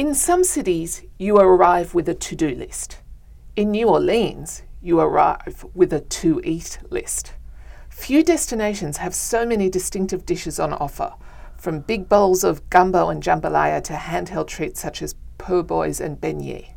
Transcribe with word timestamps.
In 0.00 0.14
some 0.14 0.44
cities, 0.44 1.02
you 1.18 1.36
arrive 1.36 1.92
with 1.92 2.08
a 2.08 2.14
to 2.14 2.34
do 2.34 2.54
list. 2.54 3.02
In 3.54 3.72
New 3.72 3.86
Orleans, 3.86 4.62
you 4.80 4.98
arrive 4.98 5.66
with 5.74 5.92
a 5.92 6.00
to 6.00 6.40
eat 6.42 6.78
list. 6.88 7.34
Few 7.90 8.24
destinations 8.24 8.96
have 8.96 9.14
so 9.14 9.44
many 9.44 9.68
distinctive 9.68 10.24
dishes 10.24 10.58
on 10.58 10.72
offer, 10.72 11.12
from 11.54 11.80
big 11.80 12.08
bowls 12.08 12.44
of 12.44 12.70
gumbo 12.70 13.10
and 13.10 13.22
jambalaya 13.22 13.84
to 13.84 13.92
handheld 13.92 14.46
treats 14.46 14.80
such 14.80 15.02
as 15.02 15.16
po' 15.36 15.62
boys 15.62 16.00
and 16.00 16.18
beignets. 16.18 16.72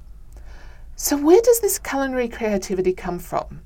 So, 0.98 1.16
where 1.16 1.42
does 1.42 1.62
this 1.62 1.80
culinary 1.80 2.28
creativity 2.28 2.92
come 2.92 3.20
from? 3.20 3.62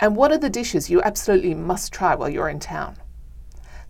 And 0.00 0.16
what 0.16 0.32
are 0.32 0.38
the 0.38 0.50
dishes 0.50 0.90
you 0.90 1.00
absolutely 1.00 1.54
must 1.54 1.94
try 1.94 2.14
while 2.14 2.28
you're 2.28 2.50
in 2.50 2.60
town? 2.60 2.96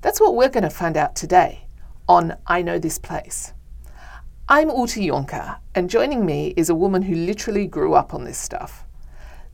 That's 0.00 0.21
what 0.21 0.37
we're 0.37 0.48
going 0.48 0.62
to 0.62 0.71
find 0.71 0.96
out 0.96 1.16
today 1.16 1.66
on 2.09 2.37
I 2.46 2.62
Know 2.62 2.79
This 2.79 3.00
Place. 3.00 3.53
I'm 4.49 4.71
Ute 4.71 5.05
Junker, 5.05 5.57
and 5.75 5.91
joining 5.91 6.25
me 6.25 6.54
is 6.57 6.71
a 6.71 6.75
woman 6.77 7.03
who 7.03 7.17
literally 7.17 7.67
grew 7.67 7.95
up 7.95 8.14
on 8.14 8.23
this 8.23 8.39
stuff. 8.39 8.85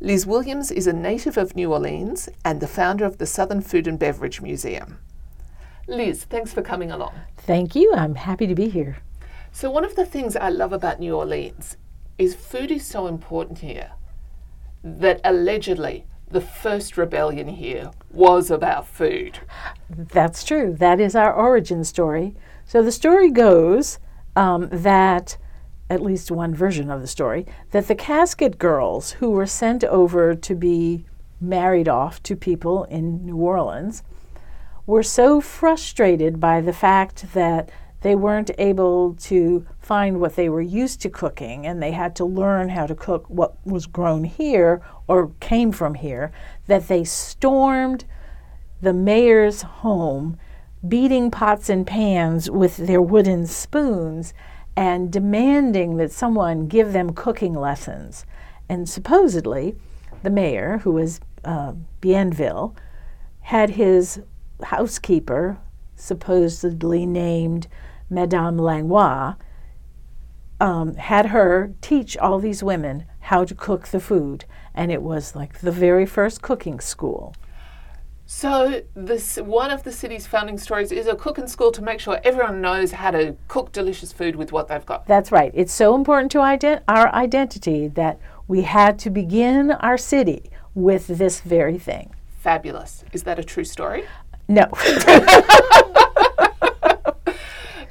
Liz 0.01 0.27
Williams 0.27 0.71
is 0.71 0.87
a 0.87 0.93
native 0.93 1.39
of 1.39 1.57
New 1.57 1.73
Orleans 1.73 2.29
and 2.45 2.61
the 2.61 2.67
founder 2.67 3.07
of 3.07 3.17
the 3.17 3.25
Southern 3.25 3.63
Food 3.63 3.87
and 3.87 3.99
Beverage 3.99 4.43
Museum. 4.43 4.99
Liz, 5.89 6.25
thanks 6.25 6.53
for 6.53 6.61
coming 6.61 6.91
along. 6.91 7.15
Thank 7.39 7.75
you. 7.75 7.95
I'm 7.97 8.17
happy 8.17 8.47
to 8.47 8.55
be 8.55 8.69
here. 8.69 8.99
So, 9.51 9.71
one 9.71 9.87
of 9.87 9.97
the 9.97 10.05
things 10.05 10.37
I 10.37 10.51
love 10.51 10.75
about 10.75 11.01
New 11.01 11.17
Orleans 11.17 11.79
is 12.19 12.35
food 12.35 12.71
is 12.71 12.85
so 12.85 13.07
important 13.07 13.61
here 13.61 13.93
that 14.85 15.23
allegedly 15.25 16.05
the 16.31 16.43
first 16.43 16.99
rebellion 16.99 17.49
here 17.49 17.93
was 18.11 18.51
about 18.51 18.87
food. 18.87 19.39
That's 19.89 20.45
true. 20.45 20.77
That 20.79 21.01
is 21.01 21.17
our 21.17 21.33
origin 21.33 21.83
story. 21.83 22.37
So, 22.67 22.83
the 22.83 22.93
story 22.93 23.31
goes 23.31 23.99
um, 24.37 24.69
that, 24.71 25.37
at 25.91 26.03
least 26.03 26.31
one 26.31 26.55
version 26.55 26.91
of 26.91 27.01
the 27.01 27.07
story, 27.07 27.47
that 27.71 27.89
the 27.89 27.95
casket 27.95 28.59
girls 28.59 29.13
who 29.13 29.31
were 29.31 29.47
sent 29.47 29.85
over 29.85 30.35
to 30.35 30.55
be 30.55 31.05
married 31.41 31.89
off 31.89 32.23
to 32.23 32.37
people 32.37 32.85
in 32.85 33.27
New 33.27 33.37
Orleans 33.37 34.03
were 34.87 35.03
so 35.03 35.41
frustrated 35.41 36.41
by 36.41 36.61
the 36.61 36.73
fact 36.73 37.33
that 37.35 37.71
they 38.03 38.15
weren't 38.17 38.51
able 38.59 39.15
to 39.15 39.67
find 39.81 40.21
what 40.21 40.35
they 40.35 40.49
were 40.49 40.61
used 40.61 41.01
to 41.03 41.09
cooking 41.09 41.67
and 41.67 41.81
they 41.81 41.93
had 41.93 42.17
to 42.17 42.25
learn 42.25 42.69
how 42.69 42.87
to 42.87 42.95
cook 42.95 43.25
what 43.29 43.65
was 43.65 43.87
grown 43.87 44.25
here 44.25 44.83
or 45.07 45.33
came 45.41 45.71
from 45.71 45.95
here 45.95 46.33
that 46.67 46.89
they 46.89 47.05
stormed 47.05 48.05
the 48.81 48.93
mayor's 48.93 49.63
home 49.63 50.37
beating 50.87 51.31
pots 51.31 51.69
and 51.69 51.87
pans 51.87 52.51
with 52.51 52.77
their 52.77 53.01
wooden 53.01 53.47
spoons 53.47 54.35
and 54.77 55.13
demanding 55.13 55.97
that 55.97 56.11
someone 56.11 56.67
give 56.67 56.93
them 56.93 57.13
cooking 57.13 57.55
lessons. 57.55 58.25
And 58.69 58.89
supposedly, 58.89 59.77
the 60.23 60.31
mayor, 60.31 60.79
who 60.79 60.93
was 60.93 61.21
uh, 61.45 61.75
Bienville, 62.01 62.75
had 63.43 63.71
his 63.71 64.23
housekeeper, 64.63 65.59
supposedly 65.95 67.07
named 67.07 67.69
Madame 68.09 68.57
Langlois, 68.57 69.35
um, 70.61 70.95
had 70.95 71.27
her 71.27 71.75
teach 71.81 72.17
all 72.17 72.39
these 72.39 72.63
women 72.63 73.05
how 73.21 73.45
to 73.45 73.55
cook 73.55 73.89
the 73.89 74.01
food. 74.01 74.45
And 74.75 74.91
it 74.91 75.03
was 75.03 75.35
like 75.37 75.61
the 75.61 75.73
very 75.73 76.07
first 76.07 76.41
cooking 76.41 76.81
school. 76.81 77.35
So, 78.35 78.83
this 78.95 79.37
one 79.37 79.71
of 79.71 79.83
the 79.85 79.93
city's 79.93 80.27
founding 80.27 80.57
stories 80.57 80.91
is 80.91 81.07
a 81.07 81.15
cooking 81.15 81.47
school 81.47 81.71
to 81.71 81.83
make 81.83 82.01
sure 82.01 82.19
everyone 82.25 82.63
knows 82.63 82.91
how 82.91 83.11
to 83.11 83.37
cook 83.47 83.73
delicious 83.73 84.11
food 84.11 84.37
with 84.37 84.53
what 84.53 84.69
they've 84.69 84.85
got. 84.85 85.07
That's 85.07 85.31
right. 85.31 85.53
It's 85.55 85.73
so 85.73 85.95
important 85.95 86.33
to 86.33 86.39
ident- 86.39 86.81
our 86.89 87.15
identity 87.15 87.89
that 87.89 88.19
we 88.49 88.63
had 88.63 88.99
to 89.01 89.11
begin 89.11 89.71
our 89.71 89.99
city 89.99 90.51
with 90.75 91.07
this 91.09 91.41
very 91.41 91.79
thing. 91.79 92.15
Fabulous. 92.39 93.05
Is 93.13 93.23
that 93.25 93.39
a 93.39 93.45
true 93.45 93.65
story? 93.65 94.07
No. 94.49 94.65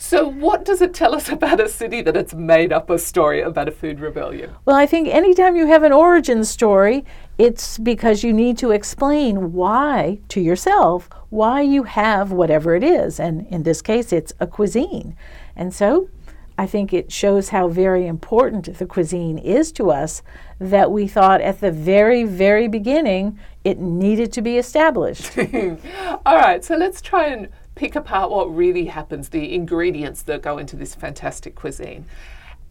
So, 0.01 0.27
what 0.27 0.65
does 0.65 0.81
it 0.81 0.95
tell 0.95 1.13
us 1.13 1.29
about 1.37 1.59
a 1.59 1.69
city 1.69 2.01
that 2.01 2.17
it's 2.17 2.33
made 2.33 2.73
up 2.73 2.89
a 2.89 2.97
story 2.97 3.41
about 3.41 3.67
a 3.67 3.71
food 3.71 3.99
rebellion? 3.99 4.49
Well, 4.65 4.75
I 4.75 4.87
think 4.87 5.07
anytime 5.07 5.55
you 5.55 5.67
have 5.67 5.83
an 5.83 5.91
origin 5.93 6.43
story, 6.43 7.05
it's 7.37 7.77
because 7.77 8.23
you 8.23 8.33
need 8.33 8.57
to 8.57 8.71
explain 8.71 9.53
why 9.53 10.19
to 10.29 10.41
yourself 10.41 11.07
why 11.29 11.61
you 11.61 11.83
have 11.83 12.31
whatever 12.31 12.75
it 12.75 12.83
is. 12.83 13.19
And 13.19 13.45
in 13.47 13.61
this 13.61 13.83
case, 13.83 14.11
it's 14.11 14.33
a 14.39 14.47
cuisine. 14.47 15.15
And 15.55 15.71
so 15.71 16.09
I 16.57 16.65
think 16.65 16.93
it 16.93 17.11
shows 17.11 17.49
how 17.49 17.67
very 17.67 18.07
important 18.07 18.77
the 18.79 18.87
cuisine 18.87 19.37
is 19.37 19.71
to 19.73 19.91
us 19.91 20.23
that 20.59 20.91
we 20.91 21.07
thought 21.07 21.41
at 21.41 21.61
the 21.61 21.71
very, 21.71 22.23
very 22.23 22.67
beginning 22.67 23.39
it 23.63 23.79
needed 23.79 24.33
to 24.33 24.41
be 24.41 24.57
established. 24.57 25.37
All 26.25 26.37
right, 26.37 26.65
so 26.65 26.75
let's 26.75 27.01
try 27.01 27.27
and 27.27 27.49
pick 27.75 27.95
apart 27.95 28.31
what 28.31 28.53
really 28.53 28.85
happens, 28.85 29.29
the 29.29 29.53
ingredients 29.53 30.23
that 30.23 30.41
go 30.41 30.57
into 30.57 30.75
this 30.75 30.95
fantastic 30.95 31.55
cuisine. 31.55 32.05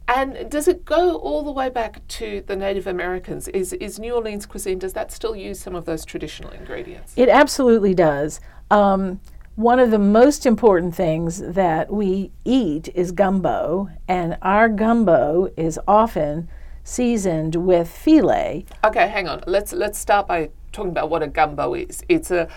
And 0.09 0.51
does 0.51 0.67
it 0.67 0.85
go 0.85 1.17
all 1.17 1.43
the 1.43 1.53
way 1.53 1.69
back 1.69 2.07
to 2.09 2.43
the 2.47 2.57
Native 2.57 2.87
Americans? 2.87 3.47
Is, 3.49 3.73
is 3.75 3.99
New 3.99 4.15
Orleans 4.15 4.45
cuisine, 4.45 4.79
does 4.79 4.93
that 4.95 5.13
still 5.13 5.37
use 5.37 5.61
some 5.61 5.77
of 5.77 5.85
those 5.85 6.05
traditional 6.05 6.51
ingredients? 6.51 7.13
It 7.17 7.29
absolutely 7.29 7.95
does. 7.95 8.41
Um, 8.73 9.21
one 9.55 9.79
of 9.79 9.91
the 9.91 9.99
most 9.99 10.47
important 10.47 10.95
things 10.95 11.39
that 11.39 11.93
we 11.93 12.33
eat 12.45 12.89
is 12.95 13.13
gumbo, 13.13 13.89
and 14.09 14.37
our 14.43 14.69
gumbo 14.69 15.53
is 15.57 15.79
often 15.87 16.49
seasoned 16.83 17.55
with 17.57 17.89
filé. 17.89 18.65
Okay, 18.85 19.07
hang 19.09 19.29
on. 19.29 19.43
Let's 19.47 19.73
let's 19.73 19.99
start 19.99 20.27
by 20.27 20.51
talking 20.73 20.91
about 20.91 21.11
what 21.11 21.23
a 21.23 21.29
gumbo 21.29 21.75
is. 21.75 22.03
It's 22.09 22.31
a 22.31 22.49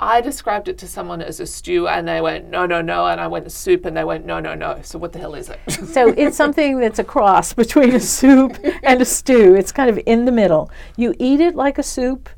I 0.00 0.20
described 0.20 0.68
it 0.68 0.78
to 0.78 0.88
someone 0.88 1.22
as 1.22 1.38
a 1.38 1.46
stew, 1.46 1.86
and 1.86 2.08
they 2.08 2.20
went, 2.20 2.48
no, 2.48 2.66
no, 2.66 2.80
no. 2.80 3.06
And 3.06 3.20
I 3.20 3.28
went, 3.28 3.50
soup, 3.52 3.84
and 3.84 3.96
they 3.96 4.04
went, 4.04 4.26
no, 4.26 4.40
no, 4.40 4.54
no. 4.54 4.80
So, 4.82 4.98
what 4.98 5.12
the 5.12 5.18
hell 5.18 5.34
is 5.34 5.48
it? 5.48 5.60
so, 5.70 6.08
it's 6.08 6.36
something 6.36 6.80
that's 6.80 6.98
a 6.98 7.04
cross 7.04 7.52
between 7.62 7.94
a 7.94 8.00
soup 8.00 8.58
and 8.82 9.00
a 9.00 9.04
stew. 9.04 9.54
It's 9.54 9.72
kind 9.72 9.88
of 9.88 10.00
in 10.06 10.24
the 10.24 10.32
middle. 10.32 10.70
You 10.96 11.14
eat 11.18 11.40
it 11.40 11.54
like 11.54 11.78
a 11.78 11.82
soup, 11.82 12.28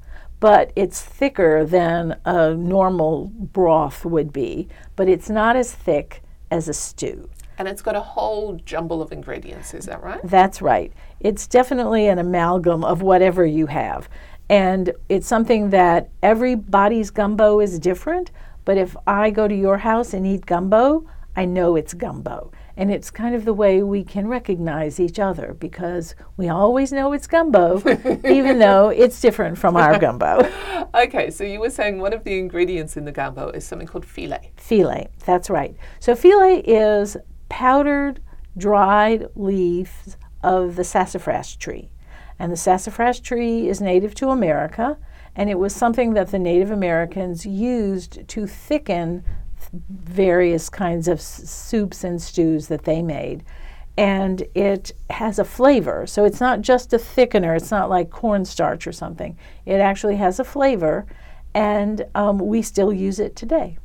but 0.41 0.72
it's 0.76 1.00
thicker 1.00 1.64
than 1.64 2.19
a 2.25 2.54
normal 2.54 3.28
broth 3.34 4.04
would 4.04 4.32
be, 4.32 4.69
but 4.94 5.09
it's 5.09 5.31
not 5.31 5.56
as 5.56 5.72
thick 5.72 6.22
as 6.50 6.69
a 6.69 6.75
stew. 6.75 7.31
And 7.56 7.69
it's 7.69 7.82
got 7.82 7.94
a 7.94 8.00
whole 8.00 8.54
jumble 8.64 9.00
of 9.00 9.12
ingredients, 9.12 9.75
is 9.75 9.87
that 9.87 10.03
right? 10.03 10.20
That's 10.25 10.60
right. 10.60 10.93
It's 11.20 11.47
definitely 11.47 12.09
an 12.09 12.19
amalgam 12.19 12.84
of 12.84 13.00
whatever 13.00 13.47
you 13.47 13.66
have. 13.66 14.09
And 14.49 14.93
it's 15.09 15.27
something 15.27 15.71
that 15.71 16.10
everybody's 16.22 17.10
gumbo 17.10 17.60
is 17.60 17.78
different. 17.78 18.31
But 18.65 18.78
if 18.78 18.97
I 19.06 19.31
go 19.31 19.49
to 19.49 19.55
your 19.55 19.78
house 19.78 20.15
and 20.15 20.27
eat 20.27 20.47
gumbo, 20.47 21.06
I 21.37 21.44
know 21.44 21.77
it's 21.77 21.94
gumbo. 21.94 22.53
And 22.77 22.91
it's 22.91 23.10
kind 23.10 23.34
of 23.34 23.44
the 23.44 23.55
way 23.55 23.82
we 23.82 24.03
can 24.03 24.27
recognize 24.27 24.99
each 24.99 25.19
other 25.19 25.55
because 25.59 26.15
we 26.37 26.49
always 26.49 26.93
know 26.93 27.12
it's 27.12 27.27
gumbo, 27.27 27.78
even 28.25 28.59
though 28.59 28.88
it's 28.88 29.21
different 29.21 29.59
from 29.59 29.77
our 29.77 29.99
gumbo. 29.99 30.50
okay, 30.94 31.31
so 31.31 31.44
you 31.44 31.61
were 31.61 31.71
saying 31.71 32.00
one 32.00 32.12
of 32.12 32.25
the 32.25 32.38
ingredients 32.38 32.97
in 32.97 33.05
the 33.05 33.12
gumbo 33.12 33.50
is 33.50 33.65
something 33.65 33.87
called 33.87 34.06
filé. 34.06 34.50
Filé, 34.56 35.09
that's 35.25 35.49
right. 35.50 35.76
So 36.00 36.15
filé 36.15 36.62
is 36.65 37.16
powdered, 37.49 38.21
dried 38.56 39.28
leaves 39.37 40.16
of 40.43 40.75
the 40.76 40.84
sassafras 40.84 41.56
tree. 41.56 41.91
And 42.38 42.50
the 42.50 42.56
sassafras 42.56 43.20
tree 43.20 43.68
is 43.68 43.80
native 43.80 44.14
to 44.16 44.30
America, 44.30 44.98
and 45.36 45.48
it 45.48 45.58
was 45.58 45.74
something 45.74 46.14
that 46.14 46.30
the 46.30 46.38
Native 46.38 46.70
Americans 46.70 47.46
used 47.46 48.26
to 48.28 48.46
thicken 48.46 49.24
various 49.88 50.68
kinds 50.68 51.08
of 51.08 51.18
s- 51.18 51.48
soups 51.48 52.04
and 52.04 52.20
stews 52.20 52.69
that 52.69 52.84
they 52.84 53.02
made. 53.02 53.44
And 53.96 54.42
it 54.54 54.92
has 55.10 55.38
a 55.38 55.44
flavor. 55.44 56.06
So 56.06 56.25
it's 56.25 56.40
not 56.40 56.60
just 56.60 56.92
a 56.92 56.98
thickener, 56.98 57.56
it's 57.56 57.70
not 57.70 57.88
like 57.88 58.10
cornstarch 58.10 58.87
or 58.87 58.92
something. 58.92 59.37
It 59.64 59.80
actually 59.80 60.16
has 60.16 60.40
a 60.40 60.44
flavor, 60.44 61.06
and 61.54 62.04
um, 62.14 62.38
we 62.38 62.62
still 62.62 62.92
use 62.92 63.20
it 63.20 63.37
today. 63.37 63.78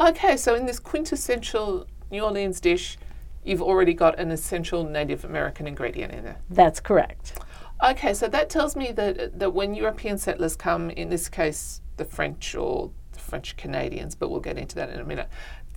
Okay, 0.00 0.36
so 0.36 0.54
in 0.54 0.66
this 0.66 0.78
quintessential 0.78 1.86
New 2.10 2.22
Orleans 2.22 2.60
dish, 2.60 2.98
you've 3.44 3.62
already 3.62 3.94
got 3.94 4.18
an 4.18 4.30
essential 4.30 4.84
Native 4.84 5.24
American 5.24 5.66
ingredient 5.66 6.12
in 6.12 6.24
there. 6.24 6.40
That's 6.50 6.80
correct. 6.80 7.38
Okay, 7.82 8.14
so 8.14 8.28
that 8.28 8.48
tells 8.50 8.76
me 8.76 8.92
that 8.92 9.38
that 9.38 9.52
when 9.52 9.74
European 9.74 10.18
settlers 10.18 10.56
come, 10.56 10.90
in 10.90 11.08
this 11.10 11.28
case 11.28 11.80
the 11.96 12.04
French 12.04 12.54
or 12.54 12.90
the 13.12 13.20
French 13.20 13.56
Canadians, 13.56 14.14
but 14.14 14.30
we'll 14.30 14.40
get 14.40 14.58
into 14.58 14.74
that 14.76 14.90
in 14.90 15.00
a 15.00 15.04
minute, 15.04 15.28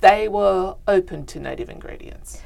they 0.01 0.27
were 0.27 0.75
open 0.87 1.25
to 1.27 1.39
native 1.39 1.69
ingredients. 1.69 2.41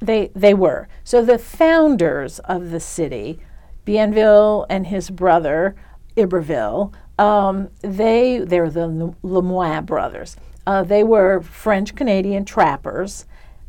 They 0.00 0.30
they 0.34 0.54
were. 0.54 0.88
So 1.04 1.24
the 1.24 1.38
founders 1.38 2.38
of 2.40 2.70
the 2.70 2.80
city, 2.80 3.38
Bienville 3.86 4.66
and 4.68 4.86
his 4.88 5.10
brother 5.10 5.76
Iberville, 6.16 6.92
um, 7.18 7.68
they 7.82 8.38
they're 8.38 8.70
the 8.70 9.14
Lemoyne 9.22 9.84
brothers. 9.84 10.36
Uh, 10.66 10.82
they 10.82 11.04
were 11.04 11.40
French 11.42 11.94
Canadian 11.94 12.44
trappers 12.44 13.24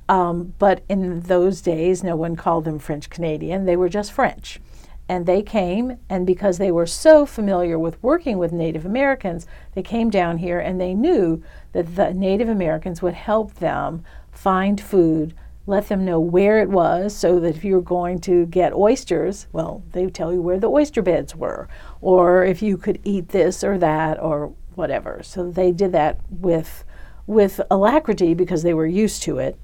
Um, 0.10 0.54
but 0.58 0.84
in 0.90 1.22
those 1.22 1.62
days, 1.62 2.04
no 2.04 2.16
one 2.16 2.36
called 2.36 2.66
them 2.66 2.80
French 2.80 3.10
Canadian, 3.10 3.66
they 3.66 3.76
were 3.76 3.90
just 3.90 4.12
French. 4.14 4.60
And 5.09 5.25
they 5.25 5.42
came, 5.42 6.00
and 6.09 6.27
because 6.27 6.57
they 6.57 6.71
were 6.71 6.86
so 6.86 7.25
familiar 7.25 7.80
with 7.80 8.01
working 8.04 8.38
with 8.38 8.51
Native 8.51 8.86
Americans, 8.86 9.48
they 9.74 9.81
came 9.81 10.09
down 10.09 10.39
here 10.39 10.59
and 10.59 10.81
they 10.81 10.94
knew 10.94 11.42
that 11.71 11.95
the 11.95 12.13
Native 12.13 12.50
Americans 12.50 13.01
would 13.01 13.13
help 13.13 13.54
them 13.56 14.04
find 14.31 14.81
food, 14.81 15.33
let 15.65 15.88
them 15.88 16.04
know 16.04 16.19
where 16.19 16.59
it 16.59 16.69
was, 16.69 17.15
so 17.15 17.39
that 17.39 17.56
if 17.56 17.63
you 17.63 17.75
were 17.75 17.81
going 17.81 18.19
to 18.19 18.45
get 18.48 18.74
oysters, 18.74 19.48
well, 19.54 19.81
they 19.94 20.06
tell 20.07 20.33
you 20.33 20.42
where 20.42 20.59
the 20.59 20.69
oyster 20.69 21.01
beds 21.01 21.36
were, 21.36 21.69
or 22.01 22.44
if 22.44 22.62
you 22.62 22.77
could 22.77 23.00
eat 23.06 23.30
this 23.30 23.63
or 23.63 23.77
that, 23.77 24.21
or 24.21 24.54
whatever. 24.75 25.21
So 25.24 25.50
they 25.50 25.71
did 25.71 25.94
that 25.94 26.19
with, 26.30 26.83
with 27.25 27.62
alacrity 27.71 28.33
because 28.33 28.63
they 28.63 28.74
were 28.74 28.86
used 28.86 29.24
to 29.24 29.39
it. 29.39 29.57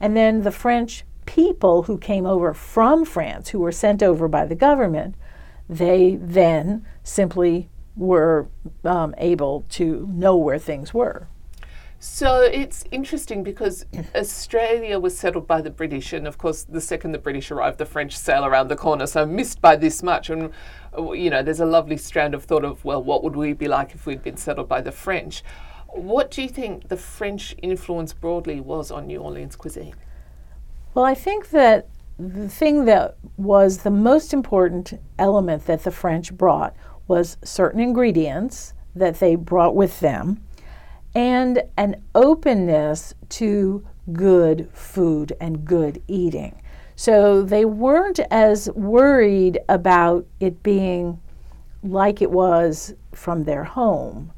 And 0.00 0.16
then 0.16 0.42
the 0.42 0.50
French 0.50 1.04
people 1.26 1.82
who 1.84 1.98
came 1.98 2.24
over 2.24 2.54
from 2.54 3.04
France, 3.04 3.50
who 3.50 3.58
were 3.58 3.72
sent 3.72 4.02
over 4.02 4.28
by 4.28 4.46
the 4.46 4.54
government, 4.54 5.14
they 5.68 6.16
then 6.16 6.86
simply 7.02 7.68
were 7.96 8.48
um, 8.84 9.14
able 9.18 9.64
to 9.70 10.08
know 10.12 10.36
where 10.36 10.58
things 10.58 10.94
were. 10.94 11.28
So 11.98 12.42
it's 12.42 12.84
interesting 12.90 13.42
because 13.42 13.86
Australia 14.14 14.98
was 14.98 15.18
settled 15.18 15.46
by 15.46 15.60
the 15.62 15.70
British, 15.70 16.12
and 16.12 16.26
of 16.26 16.38
course, 16.38 16.62
the 16.62 16.80
second 16.80 17.12
the 17.12 17.18
British 17.18 17.50
arrived, 17.50 17.78
the 17.78 17.86
French 17.86 18.16
sail 18.16 18.44
around 18.44 18.68
the 18.68 18.76
corner. 18.76 19.06
So 19.06 19.24
missed 19.24 19.60
by 19.60 19.76
this 19.76 20.02
much, 20.02 20.30
and 20.30 20.52
you 20.96 21.30
know, 21.30 21.42
there's 21.42 21.60
a 21.60 21.66
lovely 21.66 21.96
strand 21.96 22.34
of 22.34 22.44
thought 22.44 22.64
of 22.64 22.84
well, 22.84 23.02
what 23.02 23.24
would 23.24 23.34
we 23.34 23.54
be 23.54 23.66
like 23.66 23.94
if 23.94 24.06
we'd 24.06 24.22
been 24.22 24.36
settled 24.36 24.68
by 24.68 24.82
the 24.82 24.92
French? 24.92 25.42
What 25.88 26.30
do 26.30 26.42
you 26.42 26.48
think 26.48 26.88
the 26.88 26.96
French 26.96 27.56
influence 27.62 28.12
broadly 28.12 28.60
was 28.60 28.90
on 28.90 29.06
New 29.06 29.20
Orleans 29.20 29.56
cuisine? 29.56 29.94
Well, 30.96 31.04
I 31.04 31.12
think 31.12 31.50
that 31.50 31.90
the 32.18 32.48
thing 32.48 32.86
that 32.86 33.18
was 33.36 33.82
the 33.82 33.90
most 33.90 34.32
important 34.32 34.98
element 35.18 35.66
that 35.66 35.84
the 35.84 35.90
French 35.90 36.32
brought 36.32 36.74
was 37.06 37.36
certain 37.44 37.80
ingredients 37.80 38.72
that 38.94 39.20
they 39.20 39.36
brought 39.36 39.76
with 39.76 40.00
them 40.00 40.42
and 41.14 41.62
an 41.76 42.02
openness 42.14 43.12
to 43.28 43.86
good 44.14 44.70
food 44.72 45.34
and 45.38 45.66
good 45.66 46.02
eating. 46.08 46.62
So 46.94 47.42
they 47.42 47.66
weren't 47.66 48.20
as 48.30 48.70
worried 48.70 49.58
about 49.68 50.26
it 50.40 50.62
being 50.62 51.20
like 51.82 52.22
it 52.22 52.30
was 52.30 52.94
from 53.12 53.44
their 53.44 53.64
home 53.64 54.32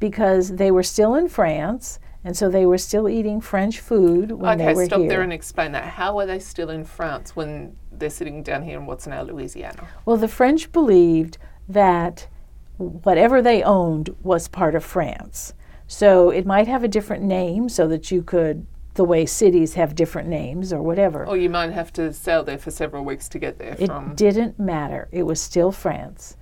because 0.00 0.56
they 0.56 0.72
were 0.72 0.82
still 0.82 1.14
in 1.14 1.28
France 1.28 2.00
and 2.24 2.36
so 2.36 2.48
they 2.48 2.66
were 2.66 2.78
still 2.78 3.08
eating 3.08 3.40
French 3.40 3.80
food 3.80 4.32
when 4.32 4.60
okay, 4.60 4.66
they 4.66 4.74
were 4.74 4.80
here. 4.80 4.82
Okay, 4.82 4.86
stop 4.86 5.00
here. 5.00 5.08
there 5.08 5.22
and 5.22 5.32
explain 5.32 5.72
that. 5.72 5.84
How 5.84 6.18
are 6.18 6.26
they 6.26 6.38
still 6.38 6.70
in 6.70 6.84
France 6.84 7.34
when 7.34 7.76
they're 7.92 8.10
sitting 8.10 8.42
down 8.42 8.62
here 8.62 8.78
in 8.78 8.86
what's 8.86 9.06
now 9.06 9.22
Louisiana? 9.22 9.88
Well, 10.04 10.16
the 10.16 10.28
French 10.28 10.70
believed 10.72 11.38
that 11.68 12.28
whatever 12.76 13.40
they 13.40 13.62
owned 13.62 14.14
was 14.22 14.48
part 14.48 14.74
of 14.74 14.84
France. 14.84 15.54
So 15.86 16.30
it 16.30 16.46
might 16.46 16.68
have 16.68 16.84
a 16.84 16.88
different 16.88 17.24
name 17.24 17.68
so 17.68 17.88
that 17.88 18.10
you 18.10 18.22
could, 18.22 18.66
the 18.94 19.04
way 19.04 19.26
cities 19.26 19.74
have 19.74 19.94
different 19.94 20.28
names 20.28 20.72
or 20.72 20.82
whatever. 20.82 21.26
Or 21.26 21.36
you 21.36 21.50
might 21.50 21.72
have 21.72 21.92
to 21.94 22.12
sail 22.12 22.44
there 22.44 22.58
for 22.58 22.70
several 22.70 23.04
weeks 23.04 23.28
to 23.30 23.38
get 23.38 23.58
there 23.58 23.76
it 23.78 24.16
didn't 24.16 24.58
matter. 24.58 25.08
It 25.10 25.24
was 25.24 25.40
still 25.40 25.72
France. 25.72 26.36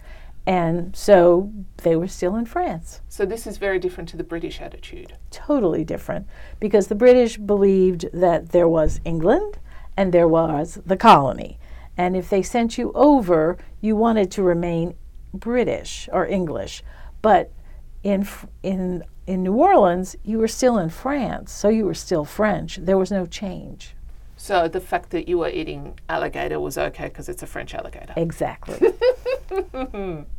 And 0.49 0.97
so 0.97 1.53
they 1.83 1.95
were 1.95 2.09
still 2.09 2.35
in 2.35 2.47
France. 2.47 3.03
So 3.11 3.27
this 3.27 3.47
is 3.47 3.59
very 3.59 3.79
different 3.79 4.09
to 4.09 4.17
the 4.17 4.25
British 4.25 4.63
attitude. 4.63 5.13
Totally 5.31 5.85
different 5.85 6.27
because 6.59 6.87
the 6.87 6.95
British 6.95 7.37
believed 7.37 8.07
that 8.15 8.49
there 8.49 8.67
was 8.67 9.03
England 9.05 9.59
and 9.95 10.11
there 10.11 10.27
was 10.27 10.81
the 10.87 10.97
colony. 10.97 11.59
And 11.99 12.17
if 12.17 12.31
they 12.31 12.41
sent 12.41 12.79
you 12.79 12.93
over, 12.95 13.59
you 13.83 13.95
wanted 13.95 14.31
to 14.33 14.43
remain 14.43 14.95
British 15.35 16.09
or 16.15 16.27
English. 16.27 16.83
But 17.21 17.53
in 18.03 18.27
in 18.63 19.05
in 19.27 19.43
New 19.43 19.53
Orleans, 19.53 20.17
you 20.25 20.39
were 20.39 20.49
still 20.49 20.79
in 20.79 20.89
France, 20.89 21.53
so 21.53 21.69
you 21.69 21.85
were 21.85 21.93
still 21.93 22.25
French. 22.25 22.77
There 22.77 22.97
was 22.97 23.11
no 23.11 23.27
change. 23.27 23.95
So 24.39 24.67
the 24.67 24.81
fact 24.81 25.11
that 25.11 25.29
you 25.29 25.37
were 25.37 25.51
eating 25.51 25.99
alligator 26.09 26.59
was 26.59 26.79
okay 26.79 27.09
because 27.09 27.29
it's 27.29 27.43
a 27.43 27.47
French 27.47 27.75
alligator. 27.75 28.15
Exactly. 28.17 28.95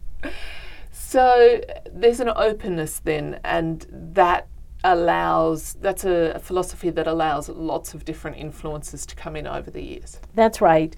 So 0.91 1.61
there's 1.91 2.19
an 2.19 2.29
openness 2.35 2.99
then, 2.99 3.39
and 3.43 3.85
that 3.91 4.47
allows 4.83 5.73
that's 5.81 6.05
a, 6.05 6.39
philosophy 6.39 6.89
that 6.89 7.07
allows 7.07 7.49
lots 7.49 7.93
of 7.93 8.05
different 8.05 8.37
influences 8.37 9.05
to 9.05 9.15
come 9.15 9.35
in 9.35 9.47
over 9.47 9.69
the 9.69 9.81
years. 9.81 10.19
That's 10.35 10.61
right. 10.61 10.95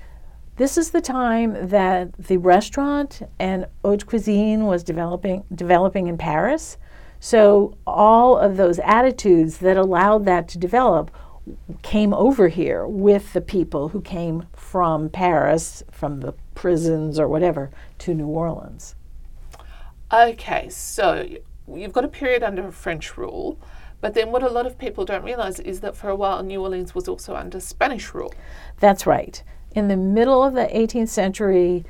This 0.57 0.77
is 0.77 0.91
the 0.91 1.01
time 1.01 1.69
that 1.69 2.13
the 2.13 2.37
restaurant 2.37 3.21
and 3.39 3.65
haute 3.83 4.05
cuisine 4.05 4.65
was 4.65 4.83
developing 4.83 5.43
developing 5.55 6.07
in 6.07 6.17
Paris. 6.17 6.77
So 7.19 7.77
all 7.87 8.37
of 8.37 8.57
those 8.57 8.79
attitudes 8.79 9.57
that 9.59 9.77
allowed 9.77 10.25
that 10.25 10.47
to 10.49 10.57
develop 10.57 11.09
came 11.81 12.13
over 12.13 12.47
here 12.49 12.85
with 12.85 13.33
the 13.33 13.41
people 13.41 13.89
who 13.89 14.01
came 14.01 14.47
from 14.53 15.09
Paris, 15.09 15.83
from 15.89 16.19
the 16.19 16.33
prisons 16.53 17.19
or 17.19 17.27
whatever, 17.27 17.71
to 17.99 18.13
New 18.13 18.27
Orleans. 18.27 18.95
Okay, 20.13 20.67
so 20.69 21.25
you've 21.73 21.93
got 21.93 22.03
a 22.03 22.09
period 22.09 22.43
under 22.43 22.69
French 22.69 23.17
rule, 23.17 23.57
but 24.01 24.13
then 24.13 24.29
what 24.31 24.43
a 24.43 24.49
lot 24.49 24.65
of 24.65 24.77
people 24.77 25.05
don't 25.05 25.23
realize 25.23 25.59
is 25.61 25.79
that 25.79 25.95
for 25.95 26.09
a 26.09 26.15
while 26.15 26.43
New 26.43 26.61
Orleans 26.61 26.93
was 26.93 27.07
also 27.07 27.33
under 27.35 27.61
Spanish 27.61 28.13
rule. 28.13 28.33
That's 28.81 29.07
right. 29.07 29.41
In 29.73 29.87
the 29.87 29.95
middle 29.95 30.43
of 30.43 30.53
the 30.53 30.65
18th 30.65 31.07
century, 31.07 31.85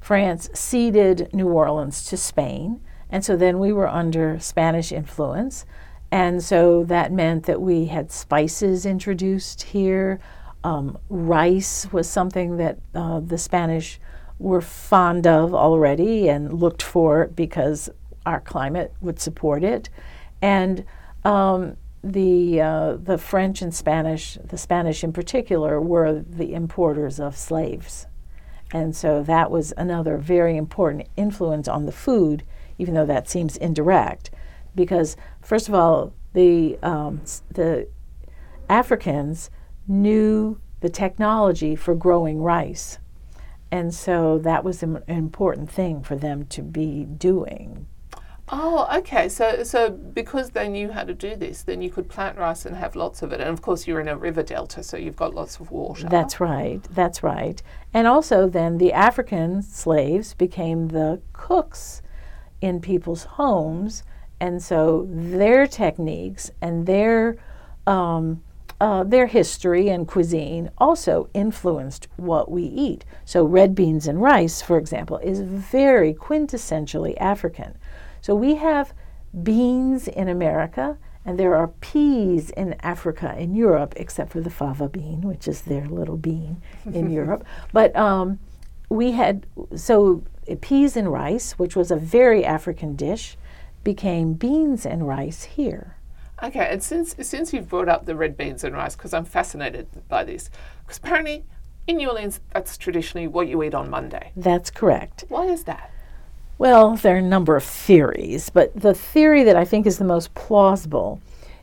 France 0.00 0.50
ceded 0.52 1.32
New 1.32 1.46
Orleans 1.46 2.02
to 2.06 2.16
Spain, 2.16 2.80
and 3.08 3.24
so 3.24 3.36
then 3.36 3.60
we 3.60 3.72
were 3.72 3.88
under 3.88 4.40
Spanish 4.40 4.90
influence. 4.90 5.64
And 6.10 6.42
so 6.42 6.82
that 6.84 7.12
meant 7.12 7.44
that 7.44 7.60
we 7.60 7.86
had 7.86 8.10
spices 8.10 8.84
introduced 8.84 9.62
here. 9.62 10.18
Um, 10.64 10.98
rice 11.08 11.86
was 11.92 12.08
something 12.10 12.56
that 12.56 12.80
uh, 12.96 13.20
the 13.20 13.38
Spanish 13.38 14.00
were 14.40 14.62
fond 14.62 15.26
of 15.26 15.54
already 15.54 16.28
and 16.28 16.52
looked 16.52 16.82
for 16.82 17.28
because 17.28 17.90
our 18.24 18.40
climate 18.40 18.92
would 19.00 19.20
support 19.20 19.62
it. 19.62 19.90
And 20.40 20.84
um, 21.24 21.76
the 22.02 22.60
uh, 22.62 22.96
the 22.96 23.18
French 23.18 23.60
and 23.60 23.74
Spanish, 23.74 24.38
the 24.42 24.56
Spanish 24.56 25.04
in 25.04 25.12
particular, 25.12 25.80
were 25.80 26.20
the 26.20 26.54
importers 26.54 27.20
of 27.20 27.36
slaves, 27.36 28.06
and 28.72 28.96
so 28.96 29.22
that 29.22 29.50
was 29.50 29.74
another 29.76 30.16
very 30.16 30.56
important 30.56 31.08
influence 31.16 31.68
on 31.68 31.84
the 31.84 31.92
food, 31.92 32.42
even 32.78 32.94
though 32.94 33.04
that 33.04 33.28
seems 33.28 33.58
indirect, 33.58 34.30
because 34.74 35.16
first 35.42 35.68
of 35.68 35.74
all, 35.74 36.14
the 36.32 36.78
um, 36.82 37.20
the 37.50 37.86
Africans 38.70 39.50
knew 39.86 40.58
the 40.80 40.88
technology 40.88 41.76
for 41.76 41.94
growing 41.94 42.40
rice. 42.40 42.98
And 43.70 43.94
so 43.94 44.38
that 44.38 44.64
was 44.64 44.82
an 44.82 45.02
important 45.06 45.70
thing 45.70 46.02
for 46.02 46.16
them 46.16 46.46
to 46.46 46.62
be 46.62 47.04
doing. 47.04 47.86
Oh, 48.52 48.88
okay. 48.98 49.28
So, 49.28 49.62
so 49.62 49.90
because 49.90 50.50
they 50.50 50.68
knew 50.68 50.90
how 50.90 51.04
to 51.04 51.14
do 51.14 51.36
this, 51.36 51.62
then 51.62 51.80
you 51.80 51.88
could 51.88 52.08
plant 52.08 52.36
rice 52.36 52.66
and 52.66 52.74
have 52.76 52.96
lots 52.96 53.22
of 53.22 53.32
it. 53.32 53.40
And 53.40 53.50
of 53.50 53.62
course, 53.62 53.86
you're 53.86 54.00
in 54.00 54.08
a 54.08 54.16
river 54.16 54.42
delta, 54.42 54.82
so 54.82 54.96
you've 54.96 55.16
got 55.16 55.34
lots 55.34 55.60
of 55.60 55.70
water. 55.70 56.08
That's 56.08 56.40
right. 56.40 56.82
That's 56.90 57.22
right. 57.22 57.62
And 57.94 58.08
also, 58.08 58.48
then 58.48 58.78
the 58.78 58.92
African 58.92 59.62
slaves 59.62 60.34
became 60.34 60.88
the 60.88 61.22
cooks 61.32 62.02
in 62.60 62.80
people's 62.80 63.24
homes, 63.24 64.02
and 64.40 64.62
so 64.62 65.06
their 65.08 65.66
techniques 65.66 66.50
and 66.60 66.86
their 66.86 67.36
um, 67.86 68.42
uh, 68.80 69.04
their 69.04 69.26
history 69.26 69.88
and 69.88 70.08
cuisine 70.08 70.70
also 70.78 71.28
influenced 71.34 72.08
what 72.16 72.50
we 72.50 72.62
eat. 72.62 73.04
So, 73.24 73.44
red 73.44 73.74
beans 73.74 74.08
and 74.08 74.22
rice, 74.22 74.62
for 74.62 74.78
example, 74.78 75.18
is 75.18 75.40
very 75.40 76.14
quintessentially 76.14 77.14
African. 77.20 77.76
So, 78.22 78.34
we 78.34 78.54
have 78.56 78.94
beans 79.42 80.08
in 80.08 80.28
America, 80.28 80.96
and 81.26 81.38
there 81.38 81.54
are 81.54 81.68
peas 81.68 82.50
in 82.50 82.74
Africa 82.80 83.34
in 83.38 83.54
Europe, 83.54 83.92
except 83.96 84.32
for 84.32 84.40
the 84.40 84.50
fava 84.50 84.88
bean, 84.88 85.20
which 85.20 85.46
is 85.46 85.62
their 85.62 85.86
little 85.86 86.16
bean 86.16 86.62
in 86.90 87.10
Europe. 87.20 87.44
But 87.74 87.94
um, 87.94 88.38
we 88.88 89.12
had, 89.12 89.46
so 89.76 90.24
peas 90.62 90.96
and 90.96 91.12
rice, 91.12 91.52
which 91.52 91.76
was 91.76 91.90
a 91.90 91.96
very 91.96 92.44
African 92.44 92.96
dish, 92.96 93.36
became 93.84 94.32
beans 94.32 94.86
and 94.86 95.06
rice 95.06 95.44
here. 95.44 95.96
Okay, 96.42 96.68
and 96.70 96.82
since 96.82 97.14
since 97.20 97.52
you've 97.52 97.68
brought 97.68 97.88
up 97.88 98.06
the 98.06 98.14
red 98.16 98.36
beans 98.36 98.64
and 98.64 98.74
rice, 98.74 98.96
because 98.96 99.12
I'm 99.12 99.24
fascinated 99.24 99.86
by 100.08 100.24
this, 100.24 100.50
because 100.84 100.98
apparently 100.98 101.44
in 101.86 101.96
New 101.96 102.08
Orleans 102.08 102.40
that's 102.52 102.76
traditionally 102.78 103.26
what 103.26 103.48
you 103.48 103.62
eat 103.62 103.74
on 103.74 103.90
Monday. 103.90 104.32
That's 104.36 104.70
correct. 104.70 105.24
Why 105.28 105.44
is 105.46 105.64
that? 105.64 105.90
Well, 106.58 106.96
there 106.96 107.14
are 107.14 107.18
a 107.18 107.22
number 107.22 107.56
of 107.56 107.64
theories, 107.64 108.50
but 108.50 108.78
the 108.78 108.94
theory 108.94 109.44
that 109.44 109.56
I 109.56 109.64
think 109.64 109.86
is 109.86 109.98
the 109.98 110.04
most 110.04 110.34
plausible 110.34 111.20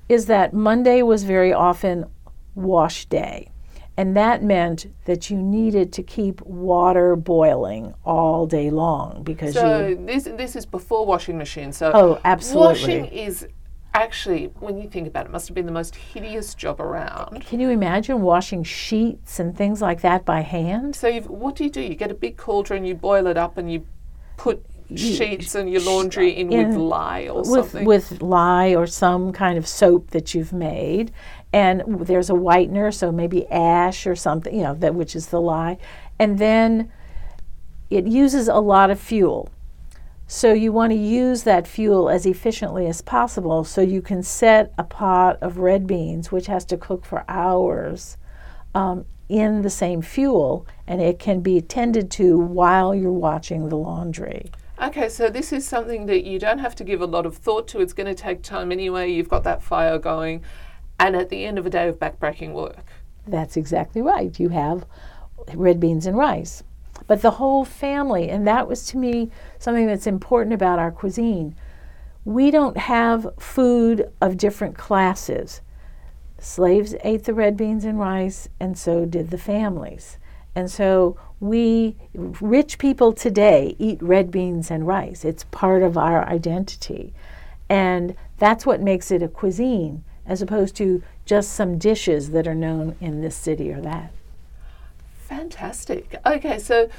is 0.10 0.26
that 0.26 0.54
Monday 0.54 1.02
was 1.04 1.24
very 1.24 1.54
often 1.54 2.06
wash 2.56 3.06
day. 3.06 3.52
And 4.00 4.16
that 4.16 4.44
meant 4.44 4.86
that 5.06 5.30
you 5.32 5.38
needed 5.38 5.92
to 5.94 6.04
keep 6.04 6.40
water 6.42 7.16
boiling 7.16 7.96
all 8.06 8.46
day 8.46 8.70
long 8.70 9.24
because 9.24 9.56
So 9.56 9.88
you. 9.88 10.06
this 10.06 10.24
this 10.26 10.56
is 10.56 10.66
before 10.68 11.06
washing 11.06 11.38
machines. 11.38 11.78
So 11.78 11.92
Oh, 11.94 12.20
absolutely. 12.24 12.68
washing 12.68 13.06
is 13.06 13.48
actually, 13.98 14.46
when 14.60 14.78
you 14.78 14.88
think 14.88 15.08
about 15.08 15.26
it, 15.26 15.32
must 15.32 15.48
have 15.48 15.56
been 15.56 15.66
the 15.66 15.72
most 15.72 15.96
hideous 15.96 16.54
job 16.54 16.80
around. 16.80 17.46
Can 17.46 17.60
you 17.60 17.70
imagine 17.70 18.22
washing 18.22 18.64
sheets 18.64 19.40
and 19.40 19.58
things 19.58 19.82
like 19.82 20.02
that 20.02 20.24
by 20.24 20.42
hand? 20.42 20.96
So 20.96 21.08
you've, 21.08 21.28
what 21.28 21.56
do 21.56 21.64
you 21.64 21.70
do? 21.70 21.82
You 21.82 21.96
get 21.96 22.12
a 22.12 22.16
big 22.16 22.38
cauldron, 22.38 22.86
you 22.86 22.96
boil 22.96 23.28
it 23.28 23.38
up, 23.38 23.58
and 23.58 23.72
you 23.72 23.86
put 24.38 24.64
sheets 24.96 25.56
and 25.56 25.70
your 25.70 25.82
laundry 25.82 26.30
in, 26.30 26.48
with 26.50 26.78
lye 26.78 27.28
or 27.28 27.42
with 27.42 27.48
something. 27.48 27.86
with 27.86 28.22
lye 28.22 28.76
or 28.76 28.88
some 28.88 29.34
kind 29.34 29.58
of 29.58 29.68
soap 29.68 30.12
that 30.12 30.34
you've 30.34 30.54
made, 30.54 31.12
and 31.52 31.82
there's 32.08 32.30
a 32.30 32.34
whitener, 32.34 32.94
so 32.94 33.12
maybe 33.12 33.48
ash 33.48 34.06
or 34.06 34.16
something, 34.16 34.56
you 34.56 34.62
know, 34.62 34.76
that 34.76 34.94
which 34.96 35.16
is 35.16 35.28
the 35.28 35.42
lye, 35.42 35.78
and 36.20 36.38
then 36.38 36.92
it 37.90 38.06
uses 38.06 38.48
a 38.48 38.60
lot 38.60 38.90
of 38.90 39.00
fuel. 39.00 39.50
So 40.28 40.54
you 40.54 40.72
want 40.72 40.92
to 40.92 40.98
use 40.98 41.44
that 41.44 41.68
fuel 41.68 42.10
as 42.10 42.26
efficiently 42.26 42.86
as 42.88 43.02
possible, 43.02 43.64
so 43.64 43.82
you 43.82 44.02
can 44.02 44.22
set 44.22 44.74
a 44.78 44.84
pot 44.84 45.38
of 45.42 45.58
red 45.58 45.88
beans, 45.88 46.32
which 46.32 46.48
has 46.48 46.66
to 46.66 46.78
cook 46.78 47.06
for 47.06 47.24
hours. 47.28 48.18
Um, 48.76 49.06
in 49.30 49.62
the 49.62 49.70
same 49.70 50.02
fuel, 50.02 50.66
and 50.86 51.02
it 51.02 51.20
can 51.20 51.42
be 51.42 51.60
tended 51.62 52.10
to 52.12 52.38
while 52.38 52.96
you're 52.96 53.12
watching 53.12 53.70
the 53.70 53.76
laundry. 53.76 54.52
Okay, 54.82 55.10
so 55.10 55.30
this 55.30 55.52
is 55.52 55.68
something 55.68 56.06
that 56.06 56.24
you 56.24 56.40
don't 56.40 56.60
have 56.60 56.76
to 56.76 56.84
give 56.84 57.02
a 57.02 57.06
lot 57.06 57.26
of 57.26 57.36
thought 57.36 57.68
to. 57.70 57.82
It's 57.82 57.94
going 57.94 58.08
to 58.08 58.16
take 58.16 58.42
time 58.42 58.72
anyway. 58.72 59.12
You've 59.12 59.30
got 59.30 59.44
that 59.44 59.64
fire 59.64 59.98
going, 59.98 60.44
and 61.00 61.16
at 61.16 61.30
the 61.30 61.46
end 61.46 61.58
of 61.58 61.66
a 61.66 61.70
day 61.70 61.88
of 61.88 62.00
backbreaking 62.00 62.54
work. 62.54 62.86
That's 63.28 63.58
exactly 63.58 64.02
right. 64.02 64.40
You 64.40 64.50
have 64.50 64.86
red 65.54 65.80
beans 65.80 66.06
and 66.06 66.18
rice. 66.18 66.64
But 67.06 67.22
the 67.22 67.32
whole 67.32 67.64
family, 67.64 68.30
and 68.30 68.48
that 68.48 68.68
was 68.68 68.86
to 68.88 68.98
me 68.98 69.30
something 69.60 69.88
that's 69.88 70.08
important 70.08 70.54
about 70.54 70.80
our 70.80 70.92
cuisine. 70.92 71.56
We 72.26 72.52
don't 72.52 72.78
have 72.78 73.28
food 73.38 74.12
of 74.20 74.38
different 74.38 74.78
classes. 74.78 75.62
Slaves 76.40 76.96
ate 77.04 77.24
the 77.24 77.34
red 77.34 77.56
beans 77.56 77.86
and 77.86 78.00
rice, 78.00 78.50
and 78.60 78.78
so 78.78 79.06
did 79.06 79.30
the 79.30 79.38
families. 79.38 80.18
And 80.56 80.70
so 80.72 81.18
we, 81.40 81.96
rich 82.16 82.80
people 82.80 83.14
today, 83.14 83.76
eat 83.78 84.02
red 84.02 84.32
beans 84.32 84.72
and 84.72 84.88
rice. 84.88 85.24
It's 85.24 85.46
part 85.46 85.84
of 85.84 85.98
our 85.98 86.28
identity. 86.28 87.14
And 87.70 88.16
that's 88.38 88.66
what 88.66 88.82
makes 88.82 89.12
it 89.12 89.22
a 89.22 89.28
cuisine, 89.28 90.04
as 90.26 90.42
opposed 90.42 90.76
to 90.78 91.04
just 91.26 91.52
some 91.52 91.78
dishes 91.78 92.32
that 92.32 92.48
are 92.48 92.56
known 92.56 92.96
in 93.00 93.22
this 93.22 93.36
city 93.36 93.72
or 93.72 93.82
that. 93.82 94.12
Fantastic. 95.28 96.16
Okay, 96.26 96.58
so 96.58 96.90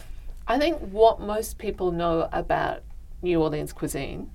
I 0.47 0.59
think 0.59 0.79
what 0.81 1.21
most 1.21 1.59
people 1.59 1.91
know 1.93 2.29
about 2.33 2.83
New 3.23 3.41
Orleans 3.41 3.73
cuisine 3.73 4.31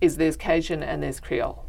is 0.00 0.16
there's 0.16 0.36
Cajun 0.36 0.82
and 0.82 1.02
there's 1.02 1.20
Creole. 1.20 1.64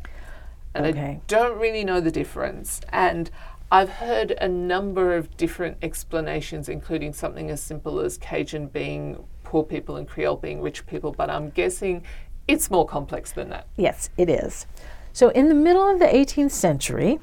And 0.74 0.86
Okay. 0.88 1.00
they 1.00 1.22
don't 1.27 1.60
really 1.60 1.83
know 1.83 2.00
the 2.01 2.12
difference. 2.12 2.81
And 2.89 3.29
I've 3.72 3.89
heard 3.89 4.31
a 4.31 4.48
number 4.48 5.15
of 5.15 5.38
different 5.38 5.77
explanations, 5.81 6.67
including 6.69 7.13
something 7.13 7.50
as 7.51 7.62
simple 7.62 8.00
as 8.00 8.17
Cajun 8.17 8.67
being 8.67 9.24
poor 9.43 9.63
people 9.63 9.95
and 9.95 10.07
Creole 10.07 10.38
being 10.38 10.62
rich 10.62 10.86
people, 10.88 11.12
but 11.12 11.29
I'm 11.29 11.51
guessing 11.51 12.03
it's 12.48 12.72
more 12.72 12.88
complex 12.88 13.31
than 13.31 13.50
that. 13.50 13.67
Yes, 13.77 14.10
it 14.17 14.29
is. 14.29 14.65
So, 15.12 15.29
in 15.29 15.48
the 15.48 15.55
middle 15.55 15.88
of 15.88 16.00
the 16.00 16.07
18th 16.07 16.51
century, 16.51 17.19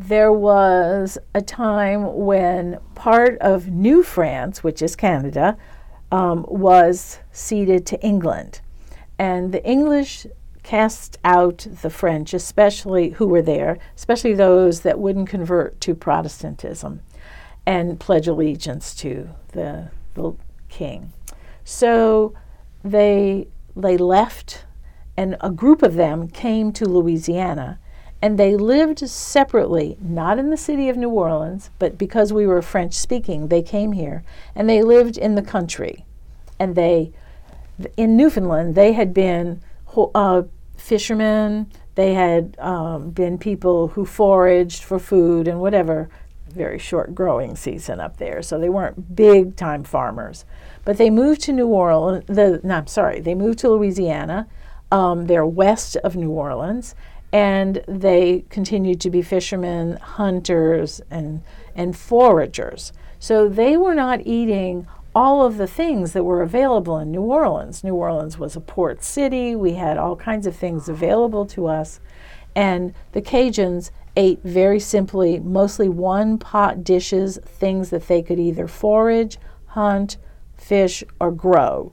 there 0.00 0.32
was 0.32 1.18
a 1.34 1.42
time 1.42 2.16
when 2.16 2.78
part 2.94 3.36
of 3.40 3.68
New 3.68 4.02
France, 4.02 4.64
which 4.64 4.80
is 4.80 4.96
Canada, 4.96 5.58
um, 6.10 6.46
was 6.48 7.18
ceded 7.32 7.84
to 7.84 8.00
England. 8.00 8.62
And 9.18 9.52
the 9.52 9.62
English 9.62 10.26
cast 10.62 11.18
out 11.22 11.66
the 11.82 11.90
French, 11.90 12.32
especially 12.32 13.10
who 13.10 13.26
were 13.26 13.42
there, 13.42 13.78
especially 13.94 14.32
those 14.32 14.80
that 14.80 14.98
wouldn't 14.98 15.28
convert 15.28 15.78
to 15.82 15.94
Protestantism 15.94 17.02
and 17.66 18.00
pledge 18.00 18.26
allegiance 18.26 18.94
to 18.96 19.28
the, 19.52 19.90
the 20.14 20.32
king. 20.70 21.12
So 21.62 22.32
they 22.82 23.48
they 23.76 23.98
left 23.98 24.64
and 25.16 25.36
a 25.42 25.50
group 25.50 25.82
of 25.82 25.94
them 25.94 26.26
came 26.28 26.72
to 26.72 26.86
Louisiana 26.86 27.78
and 28.22 28.38
they 28.38 28.54
lived 28.54 29.08
separately, 29.08 29.96
not 30.00 30.38
in 30.38 30.50
the 30.50 30.56
city 30.56 30.88
of 30.88 30.96
New 30.96 31.08
Orleans, 31.08 31.70
but 31.78 31.96
because 31.96 32.32
we 32.32 32.46
were 32.46 32.60
French 32.60 32.94
speaking, 32.94 33.48
they 33.48 33.62
came 33.62 33.92
here 33.92 34.22
and 34.54 34.68
they 34.68 34.82
lived 34.82 35.16
in 35.16 35.36
the 35.36 35.42
country. 35.42 36.04
And 36.58 36.74
they, 36.74 37.12
in 37.96 38.16
Newfoundland, 38.16 38.74
they 38.74 38.92
had 38.92 39.14
been 39.14 39.62
uh, 39.96 40.42
fishermen, 40.76 41.70
they 41.94 42.14
had 42.14 42.56
um, 42.58 43.10
been 43.10 43.38
people 43.38 43.88
who 43.88 44.04
foraged 44.04 44.84
for 44.84 44.98
food 44.98 45.48
and 45.48 45.60
whatever. 45.60 46.08
Very 46.48 46.78
short 46.78 47.14
growing 47.14 47.54
season 47.54 48.00
up 48.00 48.16
there, 48.16 48.42
so 48.42 48.58
they 48.58 48.68
weren't 48.68 49.14
big 49.14 49.54
time 49.54 49.84
farmers. 49.84 50.44
But 50.84 50.98
they 50.98 51.08
moved 51.08 51.42
to 51.42 51.52
New 51.52 51.68
Orleans, 51.68 52.24
the, 52.26 52.60
no, 52.64 52.74
I'm 52.74 52.86
sorry, 52.88 53.20
they 53.20 53.36
moved 53.36 53.60
to 53.60 53.70
Louisiana. 53.70 54.48
Um, 54.90 55.26
they're 55.26 55.46
west 55.46 55.96
of 55.98 56.16
New 56.16 56.30
Orleans, 56.30 56.96
and 57.32 57.82
they 57.86 58.44
continued 58.50 59.00
to 59.00 59.10
be 59.10 59.22
fishermen, 59.22 59.96
hunters, 59.96 61.00
and, 61.10 61.42
and 61.74 61.94
foragers. 61.94 62.92
So 63.18 63.48
they 63.48 63.76
were 63.76 63.94
not 63.94 64.26
eating 64.26 64.86
all 65.14 65.44
of 65.44 65.56
the 65.56 65.66
things 65.66 66.12
that 66.12 66.24
were 66.24 66.42
available 66.42 66.98
in 66.98 67.10
New 67.10 67.22
Orleans. 67.22 67.84
New 67.84 67.94
Orleans 67.94 68.38
was 68.38 68.56
a 68.56 68.60
port 68.60 69.02
city, 69.02 69.54
we 69.54 69.74
had 69.74 69.98
all 69.98 70.16
kinds 70.16 70.46
of 70.46 70.56
things 70.56 70.88
available 70.88 71.46
to 71.46 71.66
us, 71.66 72.00
and 72.54 72.94
the 73.12 73.22
Cajuns 73.22 73.90
ate 74.16 74.40
very 74.42 74.80
simply, 74.80 75.38
mostly 75.38 75.88
one 75.88 76.38
pot 76.38 76.82
dishes, 76.82 77.38
things 77.44 77.90
that 77.90 78.08
they 78.08 78.22
could 78.22 78.40
either 78.40 78.66
forage, 78.66 79.38
hunt, 79.66 80.16
fish, 80.56 81.04
or 81.20 81.30
grow. 81.30 81.92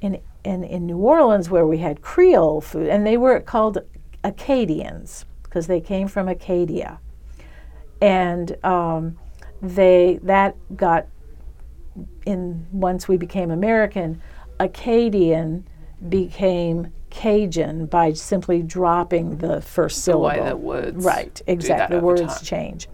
In, 0.00 0.20
in, 0.44 0.62
in 0.62 0.86
New 0.86 0.98
Orleans, 0.98 1.50
where 1.50 1.66
we 1.66 1.78
had 1.78 2.00
Creole 2.00 2.60
food, 2.60 2.88
and 2.88 3.04
they 3.04 3.16
were 3.16 3.40
called 3.40 3.78
Acadians 4.24 5.24
because 5.42 5.66
they 5.66 5.80
came 5.80 6.08
from 6.08 6.28
Acadia, 6.28 7.00
and 8.00 8.56
um, 8.64 9.18
they 9.62 10.18
that 10.22 10.56
got 10.76 11.06
in 12.26 12.66
once 12.72 13.08
we 13.08 13.16
became 13.16 13.50
American, 13.50 14.20
Acadian 14.60 15.66
became 16.08 16.92
Cajun 17.10 17.86
by 17.86 18.12
simply 18.12 18.62
dropping 18.62 19.38
the 19.38 19.62
first 19.62 19.96
The 19.96 20.02
syllable. 20.02 20.44
that 20.44 20.60
words 20.60 21.04
Right, 21.04 21.40
exactly. 21.46 21.96
The 21.96 22.04
Words 22.04 22.42
change. 22.42 22.88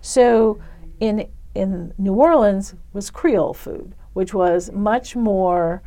So 0.00 0.58
in 1.00 1.28
in 1.54 1.92
New 1.98 2.14
Orleans 2.14 2.74
was 2.92 3.10
Creole 3.10 3.54
food, 3.54 3.94
which 4.12 4.32
was 4.32 4.70
much 4.72 5.16
more 5.16 5.82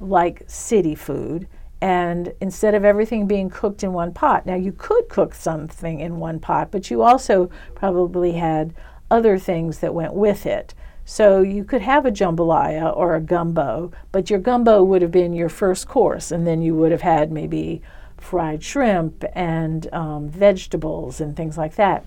like 0.00 0.42
city 0.46 0.94
food. 0.94 1.48
And 1.80 2.32
instead 2.40 2.74
of 2.74 2.84
everything 2.84 3.26
being 3.26 3.50
cooked 3.50 3.82
in 3.84 3.92
one 3.92 4.12
pot, 4.12 4.46
now 4.46 4.54
you 4.54 4.72
could 4.72 5.08
cook 5.08 5.34
something 5.34 6.00
in 6.00 6.18
one 6.18 6.40
pot, 6.40 6.70
but 6.70 6.90
you 6.90 7.02
also 7.02 7.50
probably 7.74 8.32
had 8.32 8.74
other 9.10 9.38
things 9.38 9.80
that 9.80 9.94
went 9.94 10.14
with 10.14 10.46
it. 10.46 10.74
So 11.04 11.42
you 11.42 11.64
could 11.64 11.82
have 11.82 12.06
a 12.06 12.10
jambalaya 12.10 12.96
or 12.96 13.14
a 13.14 13.20
gumbo, 13.20 13.92
but 14.10 14.30
your 14.30 14.38
gumbo 14.38 14.82
would 14.82 15.02
have 15.02 15.10
been 15.10 15.34
your 15.34 15.50
first 15.50 15.86
course, 15.86 16.30
and 16.30 16.46
then 16.46 16.62
you 16.62 16.74
would 16.74 16.92
have 16.92 17.02
had 17.02 17.30
maybe 17.30 17.82
fried 18.16 18.62
shrimp 18.62 19.22
and 19.34 19.92
um, 19.92 20.30
vegetables 20.30 21.20
and 21.20 21.36
things 21.36 21.58
like 21.58 21.74
that. 21.74 22.06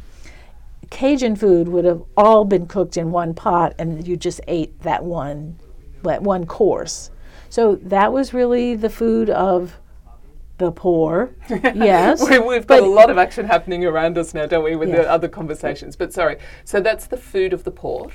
Cajun 0.89 1.35
food 1.35 1.67
would 1.67 1.85
have 1.85 2.01
all 2.15 2.43
been 2.45 2.65
cooked 2.65 2.97
in 2.97 3.11
one 3.11 3.35
pot, 3.35 3.75
and 3.77 4.07
you 4.07 4.17
just 4.17 4.41
ate 4.47 4.81
that 4.81 5.03
one, 5.03 5.59
that 6.01 6.23
one 6.23 6.47
course. 6.47 7.11
So 7.49 7.75
that 7.75 8.11
was 8.11 8.33
really 8.33 8.75
the 8.75 8.89
food 8.89 9.29
of 9.29 9.77
the 10.57 10.71
poor. 10.71 11.29
yes, 11.49 12.27
We, 12.27 12.39
we've 12.39 12.65
got 12.65 12.79
a 12.81 12.85
lot 12.85 13.09
of 13.11 13.17
action 13.17 13.45
happening 13.45 13.85
around 13.85 14.17
us 14.17 14.33
now, 14.33 14.47
don't 14.47 14.63
we, 14.63 14.75
with 14.75 14.89
Yeah. 14.89 15.03
the 15.03 15.09
other 15.09 15.27
conversations? 15.27 15.95
But 15.95 16.13
sorry, 16.13 16.37
so 16.65 16.79
that's 16.81 17.05
the 17.07 17.17
food 17.17 17.53
of 17.53 17.63
the 17.63 17.71
port. 17.71 18.11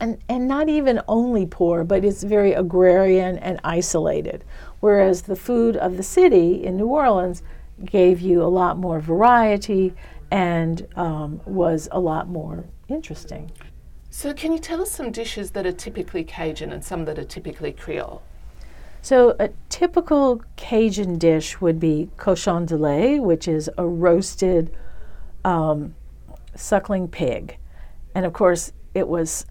and, 0.00 0.18
and 0.28 0.48
not 0.48 0.68
even 0.68 1.00
only 1.08 1.44
poor, 1.46 1.84
but 1.84 2.04
it's 2.04 2.22
very 2.22 2.52
agrarian 2.54 3.38
and 3.38 3.60
isolated. 3.64 4.44
Whereas 4.80 5.22
the 5.22 5.36
food 5.36 5.76
of 5.76 5.96
the 5.96 6.02
city 6.02 6.64
in 6.64 6.76
New 6.76 6.86
Orleans 6.88 7.42
gave 7.84 8.20
you 8.20 8.42
a 8.42 8.48
lot 8.48 8.78
more 8.78 9.00
variety 9.00 9.92
and 10.30 10.86
um, 10.96 11.40
was 11.44 11.88
a 11.92 12.00
lot 12.00 12.28
more 12.28 12.64
interesting. 12.88 13.50
So, 14.10 14.32
can 14.32 14.52
you 14.52 14.58
tell 14.58 14.80
us 14.80 14.90
some 14.90 15.10
dishes 15.10 15.50
that 15.52 15.66
are 15.66 15.72
typically 15.72 16.22
Cajun 16.24 16.72
and 16.72 16.84
some 16.84 17.04
that 17.06 17.18
are 17.18 17.24
typically 17.24 17.72
Creole? 17.72 18.22
So, 19.04 19.36
a 19.38 19.50
typical 19.68 20.40
Cajun 20.56 21.18
dish 21.18 21.60
would 21.60 21.78
be 21.78 22.08
cochon 22.16 22.64
de 22.64 22.78
lait, 22.78 23.18
which 23.18 23.46
is 23.46 23.68
a 23.76 23.86
roasted 23.86 24.74
um, 25.44 25.94
suckling 26.56 27.08
pig. 27.08 27.58
And 28.14 28.24
of 28.24 28.32
course, 28.32 28.72
it 28.94 29.06
was 29.06 29.44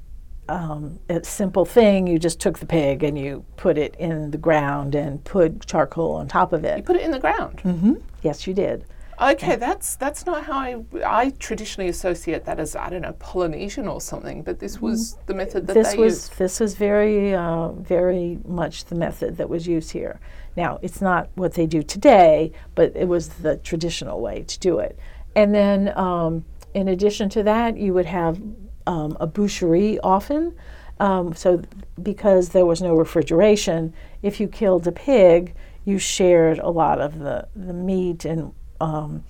um, 0.49 0.97
a 1.07 1.23
simple 1.23 1.65
thing. 1.65 2.07
You 2.07 2.17
just 2.17 2.39
took 2.39 2.57
the 2.57 2.65
pig 2.65 3.03
and 3.03 3.15
you 3.15 3.45
put 3.55 3.77
it 3.77 3.93
in 3.99 4.31
the 4.31 4.39
ground 4.39 4.95
and 4.95 5.23
put 5.23 5.67
charcoal 5.67 6.13
on 6.13 6.27
top 6.27 6.51
of 6.51 6.65
it. 6.65 6.77
You 6.77 6.83
put 6.83 6.95
it 6.95 7.03
in 7.03 7.11
the 7.11 7.19
ground. 7.19 7.59
hmm 7.59 7.93
Yes, 8.23 8.47
you 8.47 8.55
did. 8.55 8.85
Okay, 9.21 9.55
that's 9.55 9.95
that's 9.95 10.25
not 10.25 10.43
how 10.45 10.53
I 10.53 10.83
I 11.05 11.29
traditionally 11.31 11.89
associate 11.89 12.45
that 12.45 12.59
as 12.59 12.75
I 12.75 12.89
don't 12.89 13.01
know 13.01 13.13
Polynesian 13.13 13.87
or 13.87 14.01
something. 14.01 14.43
But 14.43 14.59
this 14.59 14.81
was 14.81 15.17
the 15.25 15.33
method 15.33 15.67
that 15.67 15.73
this 15.73 15.91
they 15.91 15.97
was 15.97 16.13
used. 16.13 16.37
this 16.37 16.59
was 16.59 16.75
very 16.75 17.33
uh, 17.33 17.69
very 17.69 18.39
much 18.45 18.85
the 18.85 18.95
method 18.95 19.37
that 19.37 19.49
was 19.49 19.67
used 19.67 19.91
here. 19.91 20.19
Now 20.55 20.79
it's 20.81 21.01
not 21.01 21.29
what 21.35 21.53
they 21.53 21.65
do 21.65 21.83
today, 21.83 22.51
but 22.75 22.95
it 22.95 23.07
was 23.07 23.29
the 23.29 23.57
traditional 23.57 24.21
way 24.21 24.43
to 24.43 24.59
do 24.59 24.79
it. 24.79 24.97
And 25.35 25.53
then 25.53 25.97
um, 25.97 26.45
in 26.73 26.87
addition 26.87 27.29
to 27.29 27.43
that, 27.43 27.77
you 27.77 27.93
would 27.93 28.05
have 28.05 28.41
um, 28.87 29.17
a 29.19 29.27
boucherie 29.27 29.99
often. 30.03 30.55
Um, 30.99 31.33
so 31.33 31.61
because 32.01 32.49
there 32.49 32.65
was 32.65 32.81
no 32.81 32.95
refrigeration, 32.95 33.93
if 34.21 34.39
you 34.39 34.47
killed 34.47 34.87
a 34.87 34.91
pig, 34.91 35.55
you 35.85 35.97
shared 35.97 36.59
a 36.59 36.69
lot 36.69 36.99
of 37.01 37.19
the 37.19 37.47
the 37.55 37.73
meat 37.73 38.25
and 38.25 38.53
um, 38.79 39.23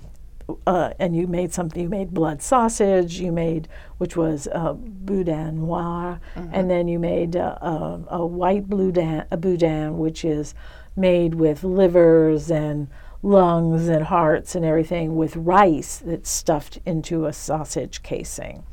uh, 0.67 0.91
and 0.99 1.15
you 1.15 1.27
made 1.27 1.53
something. 1.53 1.81
You 1.81 1.89
made 1.89 2.11
blood 2.13 2.41
sausage. 2.41 3.19
You 3.19 3.31
made, 3.31 3.67
which 3.97 4.17
was 4.17 4.47
uh, 4.51 4.73
boudin 4.73 5.61
noir, 5.61 6.19
and 6.51 6.69
then 6.69 6.87
you 6.87 6.99
made 6.99 7.35
uh, 7.35 7.57
uh, 7.61 7.99
a 8.09 8.25
white 8.25 8.69
boudin, 8.69 9.25
a 9.31 9.37
boudin, 9.37 9.97
which 9.97 10.25
is 10.25 10.53
made 10.95 11.35
with 11.35 11.63
livers 11.63 12.51
and 12.51 12.87
lungs 13.21 13.87
and 13.87 14.03
hearts 14.05 14.53
and 14.53 14.65
everything 14.65 15.15
with 15.15 15.35
rice 15.35 15.97
that's 16.05 16.29
stuffed 16.29 16.77
into 16.85 17.25
a 17.25 17.31
sausage 17.33 18.03
casing, 18.03 18.63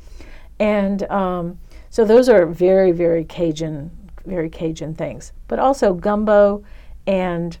and 0.59 1.03
um, 1.09 1.57
so 1.89 2.05
those 2.05 2.29
are 2.29 2.45
very, 2.45 2.91
very 2.91 3.23
Cajun, 3.23 3.91
very 4.25 4.49
Cajun 4.49 4.93
things. 4.93 5.33
But 5.47 5.59
also 5.59 5.93
gumbo 5.93 6.63
and 7.07 7.57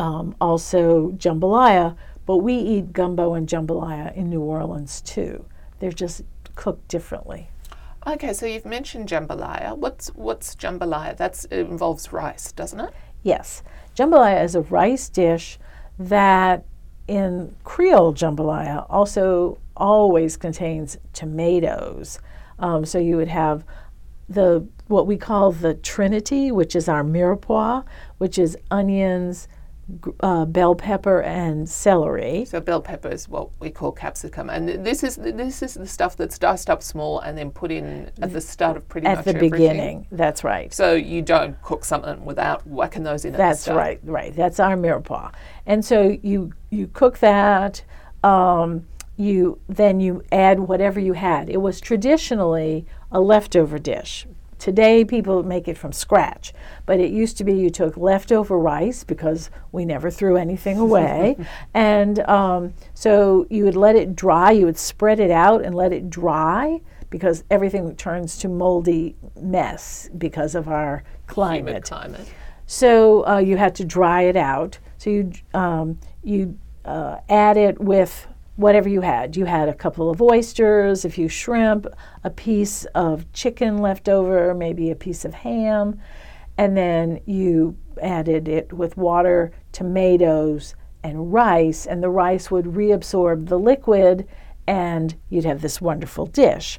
um, 0.00 0.34
also 0.40 1.10
jambalaya, 1.18 1.94
but 2.24 2.38
we 2.38 2.54
eat 2.54 2.94
gumbo 2.94 3.34
and 3.34 3.46
jambalaya 3.46 4.16
in 4.16 4.30
New 4.30 4.40
Orleans 4.40 5.02
too. 5.02 5.44
They're 5.78 5.92
just 5.92 6.22
cooked 6.54 6.88
differently. 6.88 7.50
Okay, 8.06 8.32
so 8.32 8.46
you've 8.46 8.64
mentioned 8.64 9.10
jambalaya. 9.10 9.76
What's 9.76 10.08
what's 10.14 10.56
jambalaya? 10.56 11.18
That 11.18 11.44
involves 11.50 12.14
rice, 12.14 12.50
doesn't 12.50 12.80
it? 12.80 12.94
Yes, 13.22 13.62
jambalaya 13.94 14.42
is 14.42 14.54
a 14.54 14.62
rice 14.62 15.10
dish 15.10 15.58
that 15.98 16.64
in 17.06 17.54
Creole 17.64 18.14
jambalaya 18.14 18.86
also 18.88 19.58
always 19.76 20.38
contains 20.38 20.96
tomatoes. 21.12 22.20
Um, 22.58 22.86
so 22.86 22.98
you 22.98 23.18
would 23.18 23.28
have 23.28 23.66
the 24.30 24.66
what 24.86 25.06
we 25.06 25.18
call 25.18 25.52
the 25.52 25.74
Trinity, 25.74 26.50
which 26.50 26.74
is 26.74 26.88
our 26.88 27.04
mirepoix, 27.04 27.84
which 28.16 28.38
is 28.38 28.56
onions, 28.70 29.46
uh, 30.20 30.44
bell 30.44 30.74
pepper, 30.74 31.20
and 31.22 31.68
celery. 31.68 32.44
So 32.44 32.60
bell 32.60 32.80
pepper 32.80 33.08
is 33.08 33.28
what 33.28 33.50
we 33.60 33.70
call 33.70 33.92
capsicum, 33.92 34.50
and 34.50 34.68
this 34.84 35.02
is 35.02 35.16
this 35.16 35.62
is 35.62 35.74
the 35.74 35.86
stuff 35.86 36.16
that's 36.16 36.38
diced 36.38 36.70
up 36.70 36.82
small 36.82 37.20
and 37.20 37.36
then 37.36 37.50
put 37.50 37.70
in 37.70 38.10
at 38.22 38.32
the 38.32 38.40
start 38.40 38.76
of 38.76 38.88
pretty 38.88 39.06
At 39.06 39.16
much 39.16 39.24
the 39.26 39.30
everything. 39.36 39.50
beginning, 39.50 40.06
that's 40.12 40.44
right. 40.44 40.72
So 40.72 40.94
you 40.94 41.22
don't 41.22 41.60
cook 41.62 41.84
something 41.84 42.24
without 42.24 42.66
whacking 42.66 43.02
those 43.02 43.24
in. 43.24 43.34
at 43.34 43.38
the 43.38 43.42
That's 43.42 43.68
right, 43.68 44.00
right. 44.04 44.34
That's 44.34 44.60
our 44.60 44.76
mirepoix. 44.76 45.32
And 45.66 45.84
so 45.84 46.16
you 46.22 46.52
you 46.70 46.88
cook 46.88 47.18
that. 47.18 47.82
Um, 48.22 48.86
you 49.16 49.58
then 49.68 50.00
you 50.00 50.22
add 50.32 50.60
whatever 50.60 50.98
you 50.98 51.12
had. 51.12 51.50
It 51.50 51.58
was 51.58 51.80
traditionally 51.80 52.86
a 53.12 53.20
leftover 53.20 53.78
dish. 53.78 54.26
Today 54.60 55.06
people 55.06 55.42
make 55.42 55.68
it 55.68 55.78
from 55.78 55.90
scratch, 55.90 56.52
but 56.84 57.00
it 57.00 57.10
used 57.10 57.38
to 57.38 57.44
be 57.44 57.54
you 57.54 57.70
took 57.70 57.96
leftover 57.96 58.58
rice 58.58 59.04
because 59.04 59.50
we 59.72 59.86
never 59.86 60.10
threw 60.10 60.36
anything 60.36 60.78
away, 60.86 61.36
and 61.72 62.20
um, 62.28 62.74
so 62.92 63.46
you 63.48 63.64
would 63.64 63.74
let 63.74 63.96
it 63.96 64.14
dry. 64.14 64.50
You 64.50 64.66
would 64.66 64.78
spread 64.78 65.18
it 65.18 65.30
out 65.30 65.64
and 65.64 65.74
let 65.74 65.94
it 65.94 66.10
dry 66.10 66.82
because 67.08 67.42
everything 67.50 67.96
turns 67.96 68.36
to 68.38 68.48
moldy 68.48 69.16
mess 69.40 70.10
because 70.18 70.54
of 70.54 70.68
our 70.68 71.04
climate. 71.26 71.68
Humid 71.68 71.84
climate. 71.84 72.28
So 72.66 73.26
uh, 73.26 73.38
you 73.38 73.56
had 73.56 73.74
to 73.76 73.84
dry 73.86 74.22
it 74.22 74.36
out. 74.36 74.78
So 74.98 75.08
you 75.08 75.32
um, 75.54 75.98
you 76.22 76.58
uh, 76.84 77.16
add 77.30 77.56
it 77.56 77.80
with 77.80 78.26
whatever 78.60 78.88
you 78.90 79.00
had. 79.00 79.36
You 79.36 79.46
had 79.46 79.68
a 79.68 79.74
couple 79.74 80.10
of 80.10 80.20
oysters, 80.20 81.04
a 81.04 81.10
few 81.10 81.28
shrimp, 81.28 81.86
a 82.24 82.30
piece 82.30 82.84
of 82.94 83.30
chicken 83.32 83.78
left 83.78 84.08
over, 84.08 84.54
maybe 84.54 84.90
a 84.90 84.96
piece 84.96 85.24
of 85.24 85.32
ham, 85.32 85.98
and 86.58 86.76
then 86.76 87.20
you 87.24 87.76
added 88.02 88.48
it 88.48 88.70
with 88.72 88.98
water, 88.98 89.50
tomatoes, 89.72 90.74
and 91.02 91.32
rice, 91.32 91.86
and 91.86 92.02
the 92.02 92.10
rice 92.10 92.50
would 92.50 92.66
reabsorb 92.66 93.48
the 93.48 93.58
liquid, 93.58 94.28
and 94.66 95.16
you'd 95.30 95.46
have 95.46 95.62
this 95.62 95.80
wonderful 95.80 96.26
dish. 96.26 96.78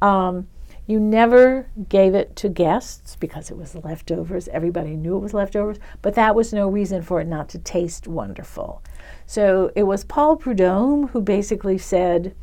Um, 0.00 0.46
you 0.86 1.00
never 1.00 1.68
gave 1.88 2.14
it 2.14 2.36
to 2.36 2.48
guests 2.48 3.16
because 3.16 3.50
it 3.50 3.56
was 3.56 3.74
leftovers. 3.74 4.48
Everybody 4.48 4.96
knew 4.96 5.16
it 5.16 5.20
was 5.20 5.34
leftovers, 5.34 5.78
but 6.00 6.14
that 6.14 6.36
was 6.36 6.52
no 6.52 6.68
reason 6.68 7.02
for 7.02 7.20
it 7.20 7.26
not 7.26 7.48
to 7.50 7.58
taste 7.58 8.06
wonderful. 8.06 8.82
So 9.26 9.70
it 9.74 9.84
was 9.84 10.04
Paul 10.04 10.36
Prudhomme 10.36 11.08
who 11.08 11.20
basically 11.20 11.78
said, 11.78 12.34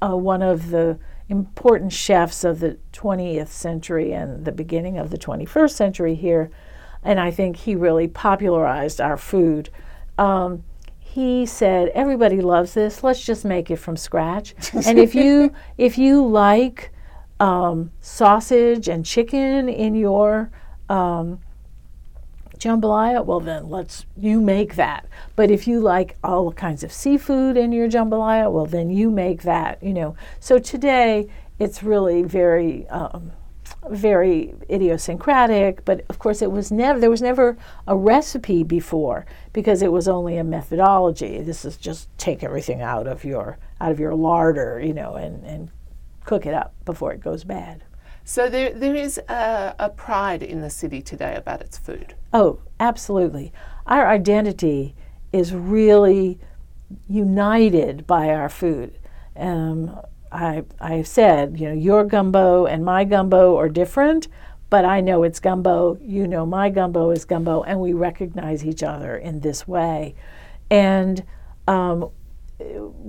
uh, 0.00 0.16
one 0.16 0.42
of 0.42 0.70
the 0.70 0.98
important 1.28 1.92
chefs 1.92 2.44
of 2.44 2.60
the 2.60 2.78
20th 2.92 3.48
century 3.48 4.12
and 4.12 4.44
the 4.44 4.52
beginning 4.52 4.98
of 4.98 5.10
the 5.10 5.18
21st 5.18 5.70
century 5.70 6.14
here, 6.14 6.50
and 7.02 7.18
I 7.18 7.30
think 7.30 7.56
he 7.56 7.74
really 7.74 8.06
popularized 8.06 9.00
our 9.00 9.16
food. 9.16 9.70
Um, 10.18 10.62
he 10.98 11.44
said, 11.46 11.88
"Everybody 11.88 12.40
loves 12.40 12.74
this. 12.74 13.02
Let's 13.02 13.24
just 13.24 13.44
make 13.44 13.70
it 13.70 13.76
from 13.76 13.96
scratch." 13.96 14.54
and 14.86 14.98
if 14.98 15.14
you 15.14 15.52
if 15.76 15.98
you 15.98 16.24
like 16.24 16.90
um, 17.40 17.90
sausage 18.00 18.88
and 18.88 19.04
chicken 19.04 19.68
in 19.68 19.94
your 19.94 20.50
um, 20.88 21.40
jambalaya, 22.62 23.24
well 23.24 23.40
then 23.40 23.68
let's 23.68 24.06
you 24.16 24.40
make 24.40 24.76
that. 24.76 25.06
But 25.36 25.50
if 25.50 25.66
you 25.66 25.80
like 25.80 26.16
all 26.22 26.52
kinds 26.52 26.82
of 26.82 26.92
seafood 26.92 27.56
in 27.56 27.72
your 27.72 27.88
jambalaya, 27.88 28.50
well 28.50 28.66
then 28.66 28.90
you 28.90 29.10
make 29.10 29.42
that. 29.42 29.82
You 29.82 29.92
know. 29.92 30.16
So 30.40 30.58
today 30.58 31.28
it's 31.58 31.82
really 31.82 32.22
very. 32.22 32.88
Um, 32.88 33.32
very 33.90 34.54
idiosyncratic, 34.70 35.84
but 35.84 36.04
of 36.08 36.18
course 36.18 36.40
it 36.40 36.52
was 36.52 36.70
never 36.70 37.00
there 37.00 37.10
was 37.10 37.22
never 37.22 37.56
a 37.86 37.96
recipe 37.96 38.62
before 38.62 39.26
because 39.52 39.82
it 39.82 39.90
was 39.90 40.06
only 40.06 40.36
a 40.36 40.44
methodology. 40.44 41.40
This 41.42 41.64
is 41.64 41.76
just 41.76 42.08
take 42.16 42.44
everything 42.44 42.80
out 42.80 43.06
of 43.06 43.24
your 43.24 43.58
out 43.80 43.90
of 43.90 43.98
your 43.98 44.14
larder, 44.14 44.80
you 44.80 44.94
know, 44.94 45.14
and, 45.14 45.44
and 45.44 45.70
cook 46.24 46.46
it 46.46 46.54
up 46.54 46.74
before 46.84 47.12
it 47.12 47.20
goes 47.20 47.42
bad. 47.44 47.82
So 48.24 48.48
there 48.48 48.72
there 48.72 48.94
is 48.94 49.18
a, 49.28 49.74
a 49.78 49.88
pride 49.90 50.42
in 50.42 50.60
the 50.60 50.70
city 50.70 51.02
today 51.02 51.34
about 51.34 51.60
its 51.60 51.76
food. 51.76 52.14
Oh, 52.32 52.60
absolutely. 52.80 53.52
Our 53.86 54.08
identity 54.08 54.94
is 55.32 55.54
really 55.54 56.38
united 57.08 58.06
by 58.06 58.30
our 58.30 58.48
food. 58.48 58.98
Um, 59.36 59.98
I, 60.30 60.64
I've 60.80 61.06
said, 61.06 61.58
you 61.60 61.68
know, 61.68 61.74
your 61.74 62.04
gumbo 62.04 62.66
and 62.66 62.84
my 62.84 63.04
gumbo 63.04 63.56
are 63.58 63.68
different, 63.68 64.28
but 64.70 64.84
I 64.84 65.00
know 65.00 65.22
it's 65.22 65.40
gumbo, 65.40 65.98
you 66.00 66.26
know, 66.26 66.46
my 66.46 66.70
gumbo 66.70 67.10
is 67.10 67.26
gumbo, 67.26 67.62
and 67.62 67.78
we 67.80 67.92
recognize 67.92 68.64
each 68.64 68.82
other 68.82 69.16
in 69.16 69.40
this 69.40 69.68
way. 69.68 70.14
And 70.70 71.22
um, 71.68 72.10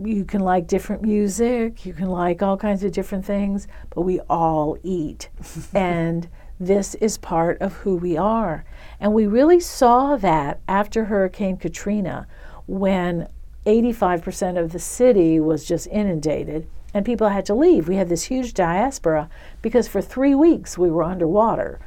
you 0.04 0.26
can 0.26 0.42
like 0.42 0.68
different 0.68 1.02
music, 1.02 1.86
you 1.86 1.94
can 1.94 2.10
like 2.10 2.42
all 2.42 2.58
kinds 2.58 2.84
of 2.84 2.92
different 2.92 3.26
things, 3.26 3.68
but 3.92 4.02
we 4.02 4.20
all 4.22 4.78
eat. 4.84 5.30
and 5.74 6.28
this 6.60 6.96
is 6.96 7.18
part 7.18 7.62
of 7.62 7.74
who 7.78 7.96
we 7.96 8.16
are. 8.18 8.66
And 9.00 9.14
we 9.14 9.28
really 9.28 9.60
saw 9.60 10.16
that 10.18 10.60
after 10.68 11.06
Hurricane 11.06 11.58
Katrina 11.58 12.28
when 12.68 13.28
85% 13.66 14.60
of 14.60 14.72
the 14.72 14.80
city 14.80 15.40
was 15.40 15.66
just 15.66 15.88
inundated 15.88 16.68
and 16.94 17.06
people 17.06 17.30
had 17.30 17.46
to 17.48 17.56
leave. 17.56 17.88
We 17.88 17.96
had 17.96 18.10
this 18.10 18.24
huge 18.24 18.54
diaspora 18.54 19.30
because 19.62 19.88
for 19.88 20.02
three 20.02 20.36
weeks 20.36 20.78
we 20.78 20.92
were 20.92 21.04
underwater. 21.04 21.80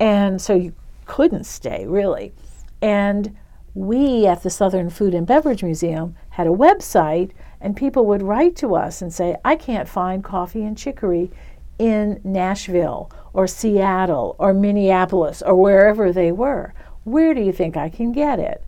And 0.00 0.40
so 0.40 0.54
you 0.54 0.74
couldn't 1.06 1.44
stay 1.44 1.86
really. 1.86 2.32
And 2.80 3.36
we 3.74 4.26
at 4.26 4.42
the 4.42 4.50
Southern 4.50 4.88
Food 4.88 5.14
and 5.14 5.26
Beverage 5.26 5.64
Museum 5.64 6.14
had 6.30 6.46
a 6.46 6.50
website, 6.50 7.32
and 7.60 7.76
people 7.76 8.06
would 8.06 8.22
write 8.22 8.54
to 8.56 8.76
us 8.76 9.02
and 9.02 9.12
say, 9.12 9.36
I 9.44 9.56
can't 9.56 9.88
find 9.88 10.22
coffee 10.22 10.62
and 10.64 10.78
chicory 10.78 11.32
in 11.78 12.20
Nashville 12.22 13.10
or 13.34 13.46
Seattle 13.46 14.36
or 14.38 14.54
Minneapolis 14.54 15.42
or 15.42 15.54
wherever 15.54 16.12
they 16.12 16.32
were. 16.32 16.72
Where 17.02 17.34
do 17.34 17.42
you 17.42 17.52
think 17.52 17.76
I 17.76 17.90
can 17.90 18.12
get 18.12 18.38
it? 18.38 18.64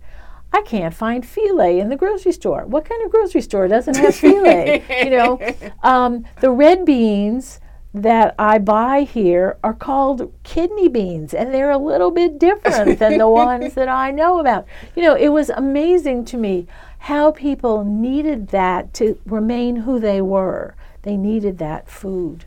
I 0.53 0.63
can't 0.63 0.95
find 0.95 1.25
filé 1.25 1.81
in 1.81 1.89
the 1.89 1.97
grocery 1.97 2.33
store. 2.33 2.67
What 2.67 2.85
kind 2.85 3.03
of 3.05 3.11
grocery 3.11 3.41
store 3.41 3.69
doesn't 3.69 3.97
have 3.97 4.15
filé? 4.15 4.83
you 5.05 5.11
know, 5.11 5.41
um, 5.83 6.25
the 6.41 6.51
red 6.51 6.85
beans 6.85 7.61
that 7.95 8.35
I 8.39 8.59
buy 8.59 9.03
here 9.03 9.57
are 9.65 9.73
called 9.73 10.33
kidney 10.43 10.89
beans, 10.89 11.33
and 11.33 11.53
they're 11.53 11.71
a 11.71 11.79
little 11.79 12.11
bit 12.11 12.39
different 12.39 12.99
than 12.99 13.17
the 13.19 13.29
ones 13.29 13.75
that 13.75 13.89
I 13.89 14.11
know 14.11 14.39
about. 14.39 14.67
You 14.95 15.03
know, 15.03 15.15
it 15.15 15.29
was 15.29 15.49
amazing 15.49 16.27
to 16.27 16.37
me 16.37 16.67
how 16.99 17.33
people 17.33 17.85
needed 17.85 18.49
that 18.49 18.93
to 18.95 19.19
remain 19.25 19.77
who 19.77 19.99
they 19.99 20.21
were. 20.21 20.75
They 21.03 21.17
needed 21.17 21.59
that 21.59 21.89
food. 21.89 22.45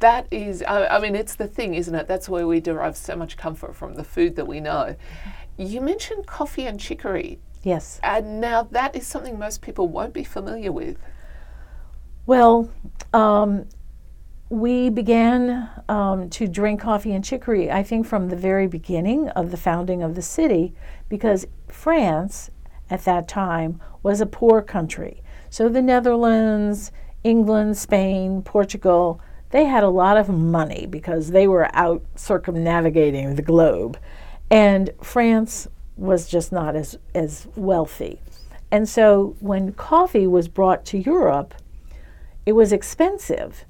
That 0.00 0.26
is, 0.30 0.62
I, 0.62 0.86
I 0.86 1.00
mean, 1.00 1.14
it's 1.14 1.36
the 1.36 1.46
thing, 1.48 1.74
isn't 1.74 1.94
it? 1.94 2.06
That's 2.06 2.28
where 2.28 2.46
we 2.46 2.60
derive 2.60 2.96
so 2.96 3.16
much 3.16 3.36
comfort 3.36 3.74
from 3.76 3.94
the 3.94 4.04
food 4.04 4.36
that 4.36 4.46
we 4.46 4.60
know. 4.60 4.96
You 5.56 5.80
mentioned 5.80 6.26
coffee 6.26 6.66
and 6.66 6.80
chicory. 6.80 7.38
Yes. 7.62 8.00
And 8.02 8.40
now 8.40 8.64
that 8.70 8.94
is 8.94 9.06
something 9.06 9.38
most 9.38 9.62
people 9.62 9.88
won't 9.88 10.12
be 10.12 10.24
familiar 10.24 10.72
with. 10.72 10.98
Well, 12.26 12.70
um, 13.12 13.66
we 14.48 14.90
began 14.90 15.70
um, 15.88 16.30
to 16.30 16.46
drink 16.46 16.80
coffee 16.80 17.12
and 17.12 17.24
chicory, 17.24 17.70
I 17.70 17.82
think, 17.82 18.06
from 18.06 18.28
the 18.28 18.36
very 18.36 18.66
beginning 18.66 19.28
of 19.30 19.50
the 19.50 19.56
founding 19.56 20.02
of 20.02 20.14
the 20.14 20.22
city, 20.22 20.74
because 21.08 21.46
France 21.68 22.50
at 22.90 23.04
that 23.04 23.26
time 23.28 23.80
was 24.02 24.20
a 24.20 24.26
poor 24.26 24.60
country. 24.60 25.22
So 25.50 25.68
the 25.68 25.82
Netherlands, 25.82 26.92
England, 27.22 27.76
Spain, 27.78 28.42
Portugal, 28.42 29.20
they 29.54 29.66
had 29.66 29.84
a 29.84 29.88
lot 29.88 30.16
of 30.16 30.28
money 30.28 30.84
because 30.84 31.30
they 31.30 31.46
were 31.46 31.70
out 31.76 32.02
circumnavigating 32.16 33.36
the 33.36 33.42
globe. 33.42 33.96
And 34.50 34.90
France 35.00 35.68
was 35.96 36.26
just 36.26 36.50
not 36.50 36.74
as, 36.74 36.98
as 37.14 37.46
wealthy. 37.54 38.18
And 38.72 38.88
so 38.88 39.36
when 39.38 39.70
coffee 39.70 40.26
was 40.26 40.48
brought 40.48 40.84
to 40.86 40.98
Europe, 40.98 41.54
it 42.44 42.54
was 42.54 42.72
expensive. 42.72 43.64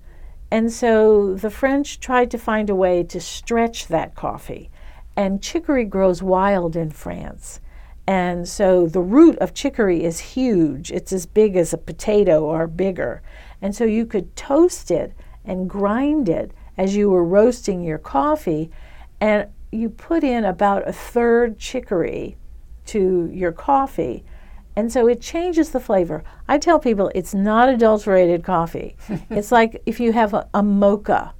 And 0.51 0.73
so 0.73 1.35
the 1.35 1.51
French 1.51 2.01
tried 2.01 2.31
to 2.31 2.39
find 2.39 2.71
a 2.71 2.75
way 2.75 3.03
to 3.03 3.21
stretch 3.21 3.89
that 3.89 4.15
coffee. 4.15 4.71
And 5.17 5.43
chicory 5.43 5.85
grows 5.85 6.23
wild 6.23 6.77
in 6.77 6.93
France. 6.93 7.61
And 8.07 8.49
so 8.49 8.87
the 8.87 9.03
root 9.03 9.37
of 9.37 9.53
chicory 9.53 10.03
is 10.03 10.19
huge. 10.19 10.91
It's 10.91 11.13
as 11.13 11.27
big 11.27 11.57
as 11.57 11.75
a 11.75 11.79
potato 11.79 12.43
or 12.43 12.67
bigger. 12.67 13.21
And 13.61 13.77
so 13.77 13.85
you 13.85 14.07
could 14.07 14.35
toast 14.35 14.91
it 14.91 15.13
and 15.45 15.69
grind 15.69 16.29
it 16.29 16.53
as 16.77 16.97
you 16.97 17.11
were 17.11 17.25
roasting 17.25 17.83
your 17.83 17.99
coffee. 17.99 18.71
And 19.21 19.49
you 19.71 19.91
put 19.91 20.25
in 20.25 20.45
about 20.45 20.89
a 20.89 20.93
third 20.93 21.59
chicory 21.59 22.37
to 22.87 23.31
your 23.33 23.53
coffee. 23.53 24.25
And 24.77 24.93
so 24.93 25.07
it 25.07 25.21
changes 25.21 25.71
the 25.71 25.81
flavor. 25.81 26.25
I 26.49 26.59
tell 26.59 26.79
people 26.79 27.11
it's 27.15 27.35
not 27.35 27.69
adulterated 27.69 28.43
coffee. 28.43 28.97
it's 29.31 29.53
like 29.53 29.83
if 29.87 30.01
you 30.01 30.13
have 30.13 30.35
a, 30.35 30.49
a 30.53 30.63
mocha, 30.63 31.35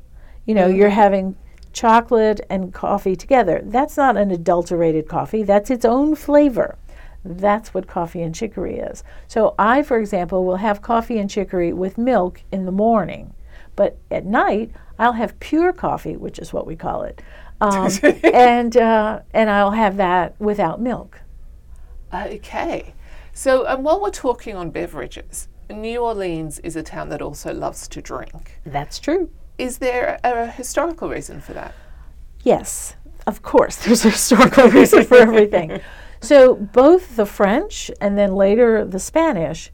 you 0.47 0.55
know, 0.55 0.69
mm-hmm. 0.69 0.77
you're 0.77 0.91
having 0.91 1.37
chocolate 1.73 2.41
and 2.49 2.73
coffee 2.73 3.17
together. 3.17 3.61
That's 3.65 3.97
not 3.97 4.17
an 4.17 4.31
adulterated 4.31 5.09
coffee, 5.09 5.43
that's 5.43 5.71
its 5.71 5.85
own 5.85 6.15
flavor. 6.15 6.79
That's 7.27 7.73
what 7.73 7.87
coffee 7.87 8.23
and 8.23 8.35
chicory 8.35 8.79
is. 8.79 9.03
So 9.27 9.55
I, 9.59 9.83
for 9.83 9.99
example, 9.99 10.45
will 10.45 10.57
have 10.57 10.83
coffee 10.83 11.19
and 11.19 11.31
chicory 11.31 11.73
with 11.73 11.97
milk 11.97 12.43
in 12.53 12.67
the 12.67 12.73
morning, 12.73 13.33
but 13.77 13.99
at 14.11 14.25
night 14.25 14.71
I'll 14.99 15.13
have 15.13 15.39
pure 15.41 15.73
coffee, 15.73 16.17
which 16.17 16.39
is 16.39 16.53
what 16.53 16.67
we 16.67 16.77
call 16.77 17.03
it, 17.03 17.23
um, 17.61 17.91
and 18.25 18.77
uh, 18.77 19.21
and 19.33 19.51
I'll 19.51 19.73
have 19.73 19.97
that 19.97 20.39
without 20.41 20.81
milk. 20.81 21.21
Okay. 22.13 22.95
So, 23.33 23.67
um, 23.67 23.83
while 23.83 24.01
we're 24.01 24.11
talking 24.11 24.55
on 24.55 24.71
beverages, 24.71 25.49
New 25.69 26.01
Orleans 26.01 26.61
is 26.61 26.77
a 26.77 26.83
town 26.83 27.09
that 27.09 27.21
also 27.21 27.53
loves 27.53 27.89
to 27.89 28.01
drink. 28.01 28.61
That's 28.65 29.01
true. 29.01 29.31
Is 29.59 29.79
there 29.79 30.21
a 30.23 30.47
historical 30.49 31.09
reason 31.09 31.41
for 31.41 31.53
that? 31.53 31.75
Yes, 32.43 32.95
of 33.27 33.43
course, 33.43 33.77
there's 33.85 34.05
a 34.05 34.11
historical 34.11 34.69
reason 34.69 35.05
for 35.05 35.17
everything. 35.17 35.81
So, 36.21 36.55
both 36.55 37.17
the 37.17 37.27
French 37.27 37.91
and 38.01 38.17
then 38.17 38.35
later 38.35 38.85
the 38.85 39.01
Spanish 39.01 39.71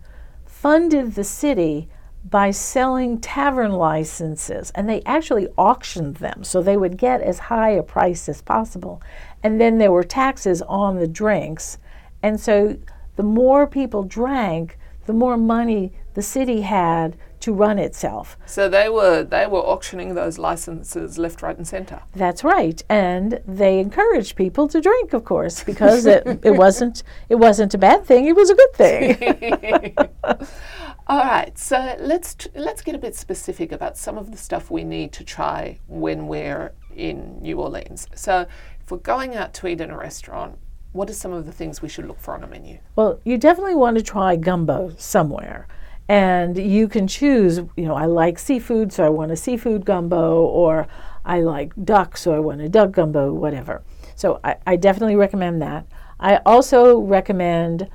funded 0.47 1.15
the 1.15 1.25
city 1.25 1.89
by 2.29 2.51
selling 2.51 3.19
tavern 3.19 3.73
licenses, 3.73 4.71
and 4.75 4.89
they 4.89 5.03
actually 5.05 5.49
auctioned 5.57 6.17
them 6.17 6.45
so 6.45 6.63
they 6.63 6.77
would 6.77 6.97
get 6.97 7.21
as 7.21 7.39
high 7.39 7.71
a 7.71 7.83
price 7.83 8.29
as 8.29 8.43
possible. 8.43 9.03
And 9.43 9.61
then 9.61 9.79
there 9.79 9.93
were 9.93 10.05
taxes 10.05 10.61
on 10.63 10.99
the 10.99 11.09
drinks. 11.09 11.79
And 12.23 12.39
so 12.39 12.77
the 13.17 13.23
more 13.23 13.67
people 13.67 14.03
drank, 14.03 14.79
the 15.07 15.13
more 15.13 15.37
money 15.37 15.93
the 16.15 16.23
city 16.23 16.61
had 16.61 17.17
to 17.41 17.53
run 17.55 17.79
itself. 17.79 18.37
So 18.45 18.69
they 18.69 18.89
were 18.89 19.23
they 19.23 19.47
were 19.47 19.61
auctioning 19.61 20.15
those 20.15 20.39
licenses 20.39 21.19
left, 21.19 21.43
right, 21.43 21.57
and 21.57 21.67
centre. 21.67 22.03
That's 22.15 22.45
right, 22.45 22.83
and 22.89 23.41
they 23.47 23.79
encouraged 23.79 24.37
people 24.37 24.69
to 24.69 24.81
drink, 24.81 25.15
of 25.15 25.25
course, 25.25 25.65
because 25.65 26.05
it, 26.07 26.27
it 26.45 26.51
wasn't 26.53 27.03
it 27.31 27.37
wasn't 27.37 27.73
a 27.73 27.79
bad 27.79 28.05
thing; 28.05 28.27
it 28.27 28.37
was 28.37 28.51
a 28.51 28.55
good 28.55 28.73
thing. 28.75 29.97
All 31.11 31.19
right, 31.19 31.59
so 31.59 31.97
let's 31.99 32.37
t- 32.37 32.51
let's 32.55 32.83
get 32.83 32.95
a 32.95 32.99
bit 32.99 33.17
specific 33.17 33.73
about 33.73 33.99
some 33.99 34.17
of 34.17 34.31
the 34.31 34.37
stuff 34.37 34.71
we 34.71 34.85
need 34.85 35.11
to 35.15 35.25
try 35.25 35.81
when 35.89 36.29
we're 36.29 36.73
in 36.95 37.43
New 37.43 37.61
Orleans. 37.61 38.07
So, 38.15 38.47
if 38.81 38.93
we're 38.93 38.99
going 38.99 39.35
out 39.35 39.53
to 39.55 39.67
eat 39.67 39.81
in 39.81 39.91
a 39.91 39.99
restaurant, 39.99 40.57
what 40.93 41.11
are 41.11 41.13
some 41.13 41.33
of 41.33 41.47
the 41.47 41.53
things 41.53 41.83
we 41.83 41.89
should 41.89 42.07
look 42.07 42.21
for 42.21 42.35
on 42.35 42.45
a 42.45 42.47
menu? 42.47 42.79
Well, 42.95 43.19
you 43.25 43.39
definitely 43.39 43.75
want 43.75 43.97
to 43.97 44.05
try 44.05 44.37
gumbo 44.37 44.95
somewhere. 44.99 45.67
And 46.09 46.57
you 46.57 46.87
can 46.87 47.09
choose, 47.09 47.57
you 47.57 47.87
know, 47.87 47.97
I 47.97 48.07
like 48.07 48.39
seafood, 48.39 48.93
so 48.93 49.05
I 49.05 49.09
want 49.09 49.33
a 49.33 49.37
seafood 49.37 49.85
gumbo, 49.85 50.43
or 50.43 50.87
I 51.25 51.41
like 51.41 51.73
duck, 51.83 52.17
so 52.17 52.37
I 52.37 52.39
want 52.39 52.61
a 52.61 52.69
duck 52.69 52.93
gumbo, 52.93 53.33
whatever. 53.33 53.83
So 54.15 54.39
I, 54.45 54.59
I 54.65 54.77
definitely 54.77 55.17
recommend 55.17 55.61
that. 55.61 55.89
I 56.21 56.37
also 56.47 57.01
recommend 57.01 57.89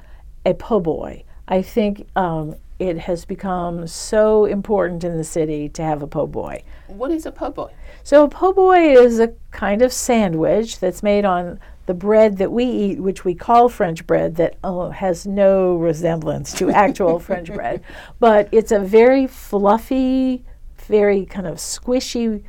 a 0.45 0.54
po' 0.54 0.82
boy. 0.82 1.23
I 1.47 1.62
think 1.62 2.08
um, 2.17 2.56
it 2.78 2.98
has 3.00 3.24
become 3.24 3.88
so 3.88 4.46
important 4.46 5.04
in 5.04 5.18
the 5.18 5.24
city 5.24 5.70
to 5.70 5.82
have 5.82 6.02
a 6.02 6.08
po' 6.08 6.28
boy. 6.28 6.62
What 6.88 7.12
is 7.12 7.26
a 7.26 7.32
po' 7.32 7.52
boy? 7.52 7.74
So 8.04 8.26
a 8.26 8.30
po' 8.30 8.54
boy 8.54 8.98
is 8.98 9.20
a 9.20 9.34
kind 9.52 9.82
of 9.82 9.94
sandwich 9.94 10.80
that's 10.80 11.02
made 11.02 11.24
on 11.26 11.60
the 11.86 11.94
bread 11.94 12.38
that 12.38 12.52
we 12.52 12.66
eat, 12.66 13.00
which 13.00 13.24
we 13.24 13.34
call 13.34 13.70
French 13.70 14.06
bread, 14.06 14.36
that 14.36 14.58
oh, 14.64 14.90
has 14.90 15.26
no 15.26 15.76
resemblance 15.76 16.52
to 16.54 16.70
actual 16.70 17.20
French 17.28 17.54
bread, 17.54 17.82
but 18.20 18.50
it's 18.52 18.72
a 18.72 18.80
very 18.80 19.28
fluffy, 19.28 20.44
very 20.78 21.26
kind 21.26 21.48
of 21.48 21.58
squishy 21.58 22.44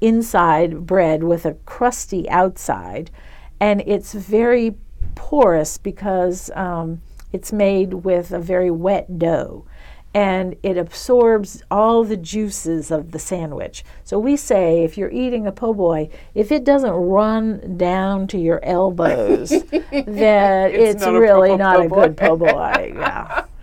inside 0.00 0.86
bread 0.86 1.22
with 1.22 1.46
a 1.46 1.54
crusty 1.66 2.28
outside, 2.28 3.10
and 3.60 3.82
it's 3.86 4.12
very 4.12 4.76
porous 5.14 5.78
because 5.78 6.50
um, 6.54 7.00
it's 7.32 7.52
made 7.52 7.94
with 7.94 8.32
a 8.32 8.40
very 8.40 8.70
wet 8.70 9.18
dough 9.18 9.64
and 10.12 10.56
it 10.62 10.76
absorbs 10.76 11.62
all 11.70 12.02
the 12.02 12.16
juices 12.16 12.90
of 12.90 13.12
the 13.12 13.18
sandwich. 13.18 13.84
So 14.02 14.18
we 14.18 14.36
say 14.36 14.82
if 14.82 14.98
you're 14.98 15.10
eating 15.10 15.46
a 15.46 15.52
po' 15.52 15.72
boy, 15.72 16.10
if 16.34 16.50
it 16.50 16.64
doesn't 16.64 16.90
run 16.90 17.76
down 17.76 18.26
to 18.28 18.38
your 18.38 18.64
elbows, 18.64 19.50
that 19.70 20.74
it's, 20.74 20.94
it's 20.94 21.02
not 21.02 21.14
really 21.14 21.56
not 21.56 21.84
a 21.84 21.88
good 21.88 22.16
po' 22.16 22.36
boy. 22.36 22.92
yeah. 22.96 23.44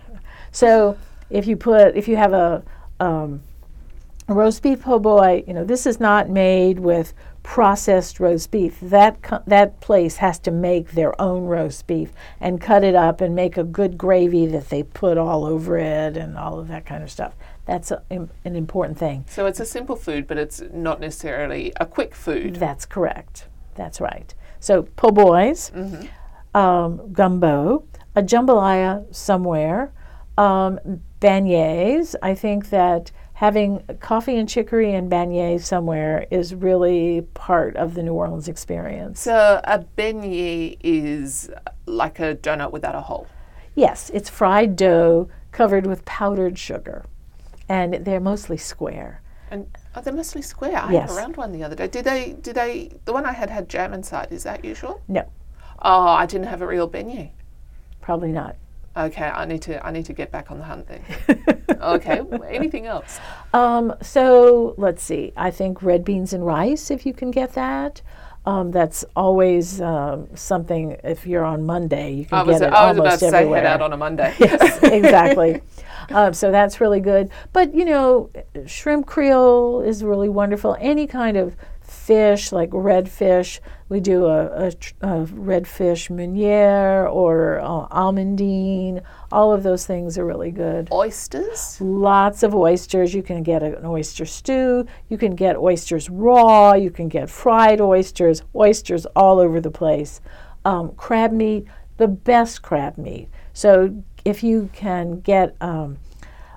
So 0.50 0.96
if 1.30 1.46
you 1.46 1.56
put 1.56 1.94
if 1.94 2.08
you 2.08 2.16
have 2.16 2.32
a 2.32 2.64
um, 3.00 3.42
roast 4.28 4.62
beef 4.62 4.82
po' 4.82 4.98
boy, 4.98 5.44
you 5.46 5.54
know 5.54 5.64
this 5.64 5.86
is 5.86 5.98
not 5.98 6.28
made 6.28 6.78
with 6.78 7.14
processed 7.42 8.20
roast 8.20 8.50
beef. 8.50 8.78
That 8.82 9.22
co- 9.22 9.42
that 9.46 9.80
place 9.80 10.18
has 10.18 10.38
to 10.40 10.50
make 10.50 10.92
their 10.92 11.18
own 11.20 11.44
roast 11.44 11.86
beef 11.86 12.12
and 12.40 12.60
cut 12.60 12.84
it 12.84 12.94
up 12.94 13.20
and 13.20 13.34
make 13.34 13.56
a 13.56 13.64
good 13.64 13.96
gravy 13.96 14.46
that 14.46 14.68
they 14.68 14.82
put 14.82 15.16
all 15.16 15.46
over 15.46 15.78
it 15.78 16.16
and 16.16 16.36
all 16.36 16.58
of 16.58 16.68
that 16.68 16.84
kind 16.84 17.02
of 17.02 17.10
stuff. 17.10 17.34
That's 17.64 17.90
a, 17.90 18.02
an 18.10 18.56
important 18.56 18.98
thing. 18.98 19.24
So 19.28 19.46
it's 19.46 19.60
a 19.60 19.66
simple 19.66 19.96
food, 19.96 20.26
but 20.26 20.36
it's 20.36 20.62
not 20.72 21.00
necessarily 21.00 21.72
a 21.80 21.86
quick 21.86 22.14
food. 22.14 22.56
That's 22.56 22.84
correct. 22.84 23.46
That's 23.76 24.00
right. 24.00 24.34
So 24.60 24.82
po' 24.82 25.10
boys, 25.10 25.70
mm-hmm. 25.74 26.56
um, 26.56 27.12
gumbo, 27.12 27.84
a 28.14 28.22
jambalaya 28.22 29.14
somewhere, 29.14 29.92
um, 30.36 30.80
beignets. 31.20 32.14
I 32.22 32.34
think 32.34 32.70
that 32.70 33.10
having 33.38 33.80
coffee 34.00 34.36
and 34.36 34.48
chicory 34.48 34.92
and 34.92 35.08
beignets 35.08 35.62
somewhere 35.62 36.26
is 36.28 36.56
really 36.56 37.20
part 37.34 37.76
of 37.76 37.94
the 37.94 38.02
New 38.02 38.12
Orleans 38.12 38.48
experience. 38.48 39.20
So 39.20 39.60
a 39.62 39.78
beignet 39.96 40.78
is 40.82 41.48
like 41.86 42.18
a 42.18 42.34
donut 42.34 42.72
without 42.72 42.96
a 42.96 43.00
hole. 43.00 43.28
Yes, 43.76 44.10
it's 44.12 44.28
fried 44.28 44.74
dough 44.74 45.28
covered 45.52 45.86
with 45.86 46.04
powdered 46.04 46.58
sugar, 46.58 47.04
and 47.68 48.04
they're 48.04 48.18
mostly 48.18 48.56
square. 48.56 49.22
And 49.52 49.68
oh, 49.76 50.00
are 50.00 50.02
they 50.02 50.10
mostly 50.10 50.42
square? 50.42 50.76
I 50.76 50.92
yes. 50.92 51.10
had 51.10 51.16
around 51.16 51.36
one 51.36 51.52
the 51.52 51.62
other 51.62 51.76
day. 51.76 51.86
Did 51.86 52.06
they? 52.06 52.32
Did 52.32 52.56
they? 52.56 52.90
The 53.04 53.12
one 53.12 53.24
I 53.24 53.32
had 53.32 53.50
had 53.50 53.68
jam 53.68 53.94
inside. 53.94 54.32
Is 54.32 54.42
that 54.42 54.64
usual? 54.64 55.00
No. 55.06 55.30
Oh, 55.80 56.08
I 56.08 56.26
didn't 56.26 56.48
have 56.48 56.60
a 56.60 56.66
real 56.66 56.90
beignet. 56.90 57.30
Probably 58.00 58.32
not. 58.32 58.56
Okay, 58.96 59.26
I 59.26 59.44
need 59.44 59.62
to 59.62 59.84
I 59.86 59.90
need 59.90 60.06
to 60.06 60.12
get 60.12 60.32
back 60.32 60.50
on 60.50 60.58
the 60.58 60.64
hunt 60.64 60.88
then. 60.88 61.66
okay, 61.80 62.20
anything 62.48 62.86
else? 62.86 63.20
Um, 63.52 63.94
so 64.02 64.74
let's 64.76 65.02
see. 65.02 65.32
I 65.36 65.50
think 65.50 65.82
red 65.82 66.04
beans 66.04 66.32
and 66.32 66.44
rice, 66.44 66.90
if 66.90 67.06
you 67.06 67.12
can 67.12 67.30
get 67.30 67.52
that. 67.54 68.02
Um, 68.46 68.70
that's 68.70 69.04
always 69.14 69.80
um, 69.82 70.26
something. 70.34 70.96
If 71.04 71.26
you're 71.26 71.44
on 71.44 71.66
Monday, 71.66 72.12
you 72.12 72.24
can 72.24 72.38
I 72.38 72.42
was, 72.42 72.60
get 72.60 72.68
it 72.68 72.72
I 72.72 72.88
was 72.88 72.98
almost 72.98 73.22
about 73.22 73.30
to 73.30 73.36
everywhere. 73.36 73.60
say 73.60 73.68
head 73.68 73.74
out 73.74 73.82
on 73.82 73.92
a 73.92 73.96
Monday. 73.96 74.34
yes, 74.40 74.78
exactly. 74.82 75.60
Um, 76.08 76.32
so 76.32 76.50
that's 76.50 76.80
really 76.80 77.00
good. 77.00 77.30
But 77.52 77.74
you 77.74 77.84
know, 77.84 78.30
shrimp 78.66 79.06
creole 79.06 79.82
is 79.82 80.02
really 80.02 80.30
wonderful. 80.30 80.76
Any 80.80 81.06
kind 81.06 81.36
of 81.36 81.56
fish, 81.90 82.52
like 82.52 82.70
red 82.72 83.08
fish, 83.08 83.60
we 83.88 84.00
do 84.00 84.26
a, 84.26 84.68
a, 84.68 84.72
a 85.00 85.24
red 85.24 85.66
fish 85.66 86.08
meuniere 86.08 87.10
or 87.10 87.58
uh, 87.60 87.88
almondine. 87.88 89.02
All 89.32 89.52
of 89.52 89.62
those 89.62 89.86
things 89.86 90.18
are 90.18 90.26
really 90.26 90.50
good. 90.50 90.88
Oysters. 90.92 91.80
Lots 91.80 92.42
of 92.42 92.54
oysters. 92.54 93.14
You 93.14 93.22
can 93.22 93.42
get 93.42 93.62
an 93.62 93.86
oyster 93.86 94.26
stew. 94.26 94.86
You 95.08 95.16
can 95.16 95.34
get 95.34 95.56
oysters 95.56 96.10
raw. 96.10 96.74
You 96.74 96.90
can 96.90 97.08
get 97.08 97.30
fried 97.30 97.80
oysters. 97.80 98.42
Oysters 98.54 99.06
all 99.16 99.38
over 99.38 99.60
the 99.60 99.70
place. 99.70 100.20
Um, 100.64 100.92
crab 100.96 101.32
meat, 101.32 101.66
the 101.96 102.08
best 102.08 102.60
crab 102.62 102.98
meat. 102.98 103.28
So 103.54 104.02
if 104.24 104.42
you 104.42 104.68
can 104.74 105.20
get 105.20 105.56
um, 105.62 105.98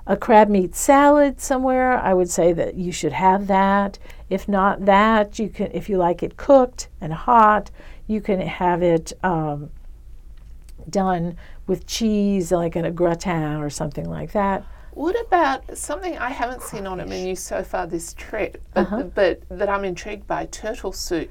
a 0.06 0.16
crab 0.16 0.48
meat 0.48 0.74
salad 0.74 1.40
somewhere, 1.40 1.98
I 1.98 2.12
would 2.14 2.28
say 2.30 2.52
that 2.52 2.74
you 2.74 2.92
should 2.92 3.12
have 3.12 3.46
that. 3.46 3.98
If 4.28 4.48
not 4.48 4.84
that, 4.86 5.38
you 5.38 5.48
can. 5.48 5.70
If 5.72 5.88
you 5.88 5.96
like 5.98 6.22
it 6.22 6.36
cooked 6.36 6.88
and 7.00 7.12
hot, 7.12 7.70
you 8.06 8.20
can 8.20 8.40
have 8.40 8.82
it. 8.82 9.12
Um, 9.22 9.70
done 10.90 11.36
with 11.66 11.86
cheese, 11.86 12.50
like 12.50 12.74
in 12.74 12.84
a 12.84 12.90
gratin 12.90 13.60
or 13.60 13.70
something 13.70 14.08
like 14.08 14.32
that. 14.32 14.64
What 14.92 15.14
about 15.26 15.78
something 15.78 16.18
I 16.18 16.30
haven't 16.30 16.62
seen 16.62 16.86
on 16.86 17.00
a 17.00 17.06
menu 17.06 17.34
so 17.34 17.62
far 17.62 17.86
this 17.86 18.12
trip, 18.14 18.60
but, 18.74 18.80
Uh-huh. 18.86 19.02
but 19.14 19.40
that 19.48 19.68
I'm 19.68 19.84
intrigued 19.84 20.26
by? 20.26 20.46
Turtle 20.46 20.92
soup. 20.92 21.30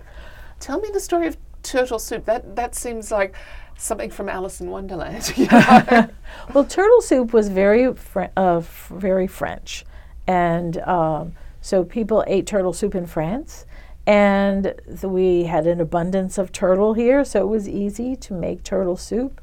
Tell 0.59 0.79
me 0.79 0.89
the 0.93 0.99
story 0.99 1.27
of 1.27 1.37
turtle 1.63 1.99
soup. 1.99 2.25
That 2.25 2.55
that 2.55 2.75
seems 2.75 3.11
like 3.11 3.35
something 3.81 4.09
from 4.09 4.29
Alice 4.29 4.61
in 4.61 4.69
Wonderland. 4.69 5.33
Well, 6.53 6.65
turtle 6.65 7.01
soup 7.01 7.33
was 7.33 7.49
very 7.49 7.93
Fr- 7.93 8.31
uh, 8.37 8.57
f- 8.57 8.89
very 8.93 9.27
French, 9.27 9.85
and 10.27 10.77
um, 10.79 11.33
so 11.61 11.83
people 11.83 12.23
ate 12.27 12.47
turtle 12.47 12.73
soup 12.73 12.95
in 12.95 13.05
France, 13.05 13.65
and 14.07 14.73
th- 14.87 15.03
we 15.03 15.43
had 15.43 15.67
an 15.67 15.79
abundance 15.81 16.37
of 16.37 16.51
turtle 16.51 16.93
here, 16.93 17.23
so 17.23 17.41
it 17.41 17.47
was 17.47 17.67
easy 17.67 18.15
to 18.15 18.33
make 18.33 18.63
turtle 18.63 18.97
soup. 18.97 19.41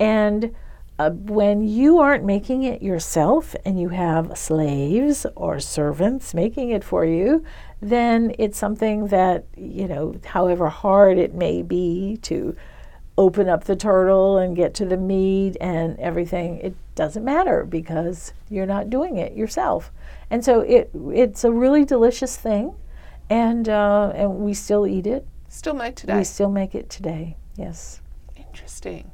And 0.00 0.54
uh, 0.98 1.10
when 1.10 1.66
you 1.66 1.98
aren't 1.98 2.24
making 2.24 2.64
it 2.64 2.82
yourself 2.82 3.54
and 3.64 3.80
you 3.80 3.90
have 3.90 4.36
slaves 4.36 5.26
or 5.36 5.60
servants 5.60 6.34
making 6.34 6.70
it 6.70 6.84
for 6.84 7.04
you, 7.04 7.44
then 7.80 8.34
it's 8.38 8.58
something 8.58 9.08
that, 9.08 9.46
you 9.56 9.88
know, 9.88 10.14
however 10.24 10.68
hard 10.68 11.18
it 11.18 11.34
may 11.34 11.62
be 11.62 12.18
to 12.22 12.56
open 13.18 13.48
up 13.48 13.64
the 13.64 13.76
turtle 13.76 14.38
and 14.38 14.56
get 14.56 14.74
to 14.74 14.84
the 14.84 14.96
meat 14.96 15.56
and 15.60 15.98
everything, 15.98 16.58
it 16.58 16.74
doesn't 16.94 17.24
matter 17.24 17.64
because 17.64 18.32
you're 18.48 18.66
not 18.66 18.90
doing 18.90 19.16
it 19.16 19.34
yourself. 19.34 19.90
And 20.30 20.44
so 20.44 20.60
it 20.60 20.90
it's 21.10 21.44
a 21.44 21.52
really 21.52 21.84
delicious 21.84 22.36
thing, 22.36 22.74
and 23.28 23.68
uh, 23.68 24.12
and 24.14 24.38
we 24.38 24.54
still 24.54 24.86
eat 24.86 25.06
it. 25.06 25.26
Still 25.48 25.74
made 25.74 25.96
today. 25.96 26.18
We 26.18 26.24
still 26.24 26.50
make 26.50 26.74
it 26.74 26.88
today. 26.88 27.36
Yes. 27.56 28.00
Interesting. 28.36 29.10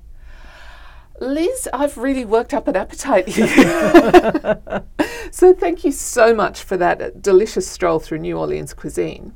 Liz, 1.20 1.68
I've 1.72 1.98
really 1.98 2.24
worked 2.24 2.54
up 2.54 2.68
an 2.68 2.76
appetite 2.76 3.26
here. 3.26 3.48
so 5.32 5.52
thank 5.52 5.84
you 5.84 5.90
so 5.90 6.32
much 6.32 6.62
for 6.62 6.76
that 6.76 7.20
delicious 7.20 7.66
stroll 7.66 7.98
through 7.98 8.18
New 8.18 8.38
Orleans 8.38 8.72
cuisine. 8.72 9.32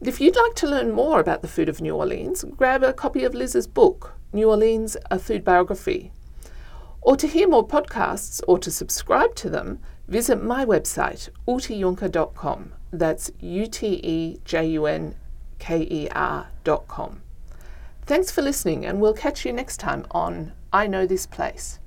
If 0.00 0.20
you'd 0.20 0.36
like 0.36 0.54
to 0.56 0.66
learn 0.66 0.92
more 0.92 1.20
about 1.20 1.42
the 1.42 1.48
food 1.48 1.68
of 1.68 1.80
New 1.80 1.94
Orleans, 1.94 2.44
grab 2.56 2.82
a 2.82 2.92
copy 2.92 3.24
of 3.24 3.34
Liz's 3.34 3.66
book, 3.66 4.14
New 4.32 4.50
Orleans, 4.50 4.96
A 5.10 5.18
Food 5.18 5.44
Biography. 5.44 6.12
Or 7.00 7.16
to 7.16 7.26
hear 7.26 7.48
more 7.48 7.66
podcasts 7.66 8.42
or 8.48 8.58
to 8.58 8.70
subscribe 8.70 9.34
to 9.36 9.48
them, 9.48 9.78
visit 10.08 10.42
my 10.42 10.64
website, 10.64 11.28
utejunker.com. 11.46 12.72
That's 12.92 13.30
U 13.40 13.66
T 13.66 14.00
E 14.02 14.40
J 14.44 14.66
U 14.66 14.86
N 14.86 15.14
K 15.58 15.86
E 15.90 16.08
R.com. 16.10 17.22
Thanks 18.02 18.30
for 18.30 18.42
listening, 18.42 18.84
and 18.84 19.00
we'll 19.00 19.14
catch 19.14 19.46
you 19.46 19.52
next 19.52 19.78
time 19.78 20.06
on 20.10 20.52
I 20.72 20.86
Know 20.86 21.06
This 21.06 21.26
Place. 21.26 21.78